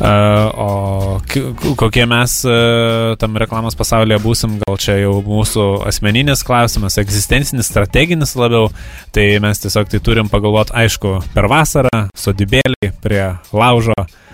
[0.00, 6.96] uh, o kokie mes uh, tam reklamos pasaulyje būsim, gal čia jau mūsų asmeninis klausimas,
[7.02, 8.70] egzistencinis, strateginis labiau,
[9.12, 13.98] tai mes tiesiog tai turim pagalvoti, aišku, per vasarą, sodybėlį prie laužo.
[14.00, 14.27] E,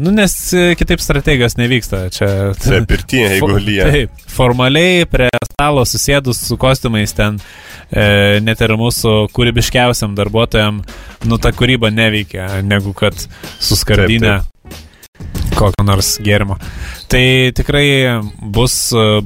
[0.00, 0.34] nu, nes
[0.78, 2.04] kitaip strategijos nevyksta.
[2.14, 2.28] Čia.
[2.62, 3.88] Taip, pirtinė, jeigu lyja.
[3.90, 7.40] Taip, formaliai prie stalo susėdus su kostiumais ten
[7.90, 10.84] e, net ir mūsų kūrybiškiausiam darbuotojam,
[11.26, 13.18] nu, ta kūryba neveikia, negu kad
[13.58, 14.38] suskardinę
[15.58, 16.54] kokio nors gėrimo.
[17.10, 17.24] Tai
[17.58, 17.88] tikrai
[18.54, 18.76] bus,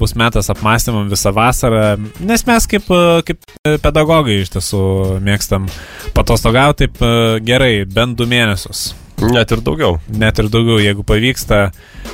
[0.01, 1.83] bus metas apmąstymam visą vasarą,
[2.25, 2.89] nes mes kaip,
[3.29, 3.45] kaip
[3.85, 4.83] pedagogai iš tiesų
[5.25, 5.69] mėgstam
[6.17, 8.93] patostogauti taip gerai, bent du mėnesius.
[9.23, 9.99] Net ir daugiau.
[10.19, 11.61] Net ir daugiau, jeigu pavyksta,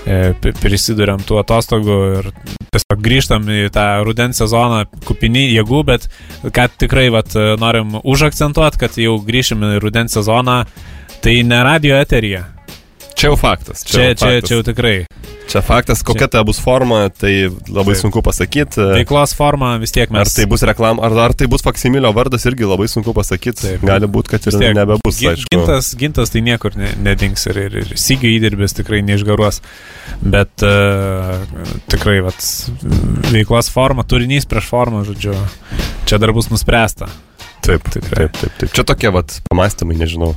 [0.05, 0.19] e,
[0.61, 2.31] prisiduriam tų atostogų ir
[2.69, 6.09] tiesiog grįžtam į tą rudens sezoną kupini jėgų, bet
[6.45, 10.61] ką tikrai vat, norim užakcentuoti, kad jau grįšim į rudens sezoną,
[11.25, 12.45] tai ne radio eterija.
[13.19, 13.83] Čia jau faktas.
[13.83, 14.49] Čia, čia, jau, čia, faktas.
[14.49, 14.97] čia jau tikrai.
[15.49, 18.03] Čia faktas, kokia tai bus forma, tai labai Taip.
[18.05, 18.85] sunku pasakyti.
[19.01, 20.23] Veiklos forma vis tiek mes.
[20.23, 23.65] Ar tai bus reklama, ar, ar tai bus faksimilio vardas, irgi labai sunku pasakyti.
[23.65, 23.87] Taip.
[23.89, 25.19] Gali būti, kad ir tiek, nebebus.
[25.19, 29.63] Gi, gintas, gintas tai niekur ne, nedings ir, ir, ir sygio įdirbis tikrai neišgaruos.
[30.23, 31.43] Bet uh,
[31.91, 32.39] tikrai, vat,
[33.33, 35.35] veiklos forma, turinys prieš formą, žodžiu,
[36.07, 37.11] čia dar bus nuspręsta.
[37.67, 38.29] Taip, tikrai.
[38.29, 38.77] taip, taip, taip.
[38.79, 40.37] Čia tokie, vat, pamastymai, nežinau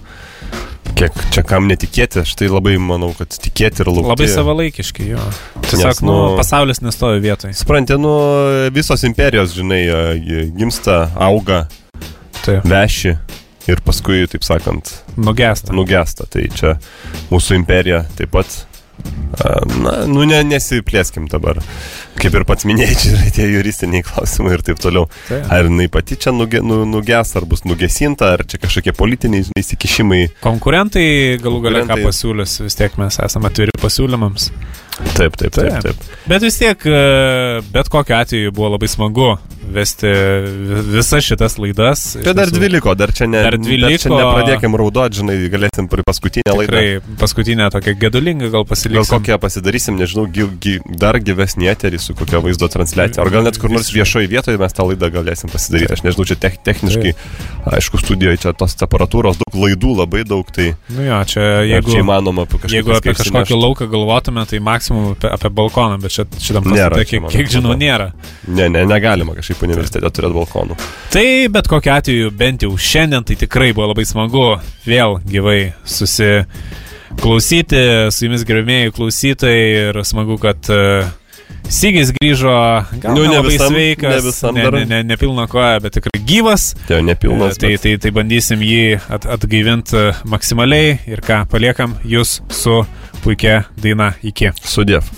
[0.98, 4.12] kiek čia kam netikėti, aš tai labai manau, kad tikėti ir laukti.
[4.12, 5.26] Labai savalaikiški, jo.
[5.66, 7.56] Tiesiog, Nes, nu, nu, pasaulis nestovi vietoje.
[7.58, 8.14] Supranti, nu,
[8.76, 9.84] visos imperijos, žinai,
[10.58, 11.66] gimsta, auga,
[12.42, 12.66] Taip.
[12.68, 13.16] veši
[13.70, 15.74] ir paskui, taip sakant, nugesta.
[15.76, 16.28] Nugesta.
[16.30, 16.76] Tai čia
[17.32, 18.62] mūsų imperija taip pat
[19.82, 21.62] Na, nu, ne, nesiplėskim dabar.
[22.22, 25.08] Kaip ir pats minėjai, čia yra tie juristiniai klausimai ir taip toliau.
[25.30, 25.40] Tai.
[25.56, 30.22] Ar jinai pati čia nuge, nu, nuges, ar bus nugesinta, ar čia kažkokie politiniai įsikišimai.
[30.44, 31.06] Konkurentai
[31.42, 34.52] galų galia ką pasiūlys, vis tiek mes esame atviri pasiūlymams.
[35.16, 36.04] Taip, taip, taip, taip.
[36.30, 39.32] Bet vis tiek, e, bet kokiu atveju buvo labai smagu
[39.72, 40.10] vesti
[40.92, 42.04] visas šitas laidas.
[42.24, 43.92] Tai dar dvi liko, dar čia, ne, dar dvi liko.
[43.92, 46.68] Dar čia nepradėkim raudoti, žinai, galėsim paskutinę laidą.
[46.68, 49.08] Tikrai, paskutinę tokią gedulingą gal pasiliksim.
[49.16, 53.24] Gal kokią pasidarysim, nežinau, gy, gy, dar gyvesnį eterį su kokia vaizdo transliacija.
[53.24, 55.94] Ar gal net kur nors viešoje vietoje mes tą laidą galėsim pasidaryti.
[55.96, 57.14] Aš nežinau, čia te, techniškai,
[57.72, 60.50] aišku, studijoje čia tos aparatūros daug laidų, labai daug.
[60.52, 65.32] Tai, nu jo, čia jeigu, čia įmanoma, jeigu apie kažkokį lauką galvotume, tai maksimum apie,
[65.32, 68.12] apie balkoną, bet čia, šitam pastate, kiek, kiek žinau, nėra.
[68.50, 70.80] Ne, ne, negalima kažkaip universitete turėti balkonų.
[71.14, 74.48] Tai bet kokiu atveju, bent jau šiandien, tai tikrai buvo labai smagu
[74.88, 75.60] vėl gyvai
[77.12, 81.10] susiklausyti su jumis gerbėjai klausytojai ir smagu, kad uh,
[81.72, 82.52] Sygis grįžo,
[83.00, 86.20] gal nu, ne visam, sveikas, ne, visam ne, ne, ne, ne pilna koja, bet tikrai
[86.28, 86.72] gyvas.
[86.88, 87.60] Tai jau nepilnas.
[87.60, 87.84] Tai, bet...
[87.84, 92.82] tai, tai bandysim jį at, atgaivinti maksimaliai ir ką, paliekam jūs su
[93.22, 94.52] puikia daina iki.
[94.64, 95.12] Sudėv.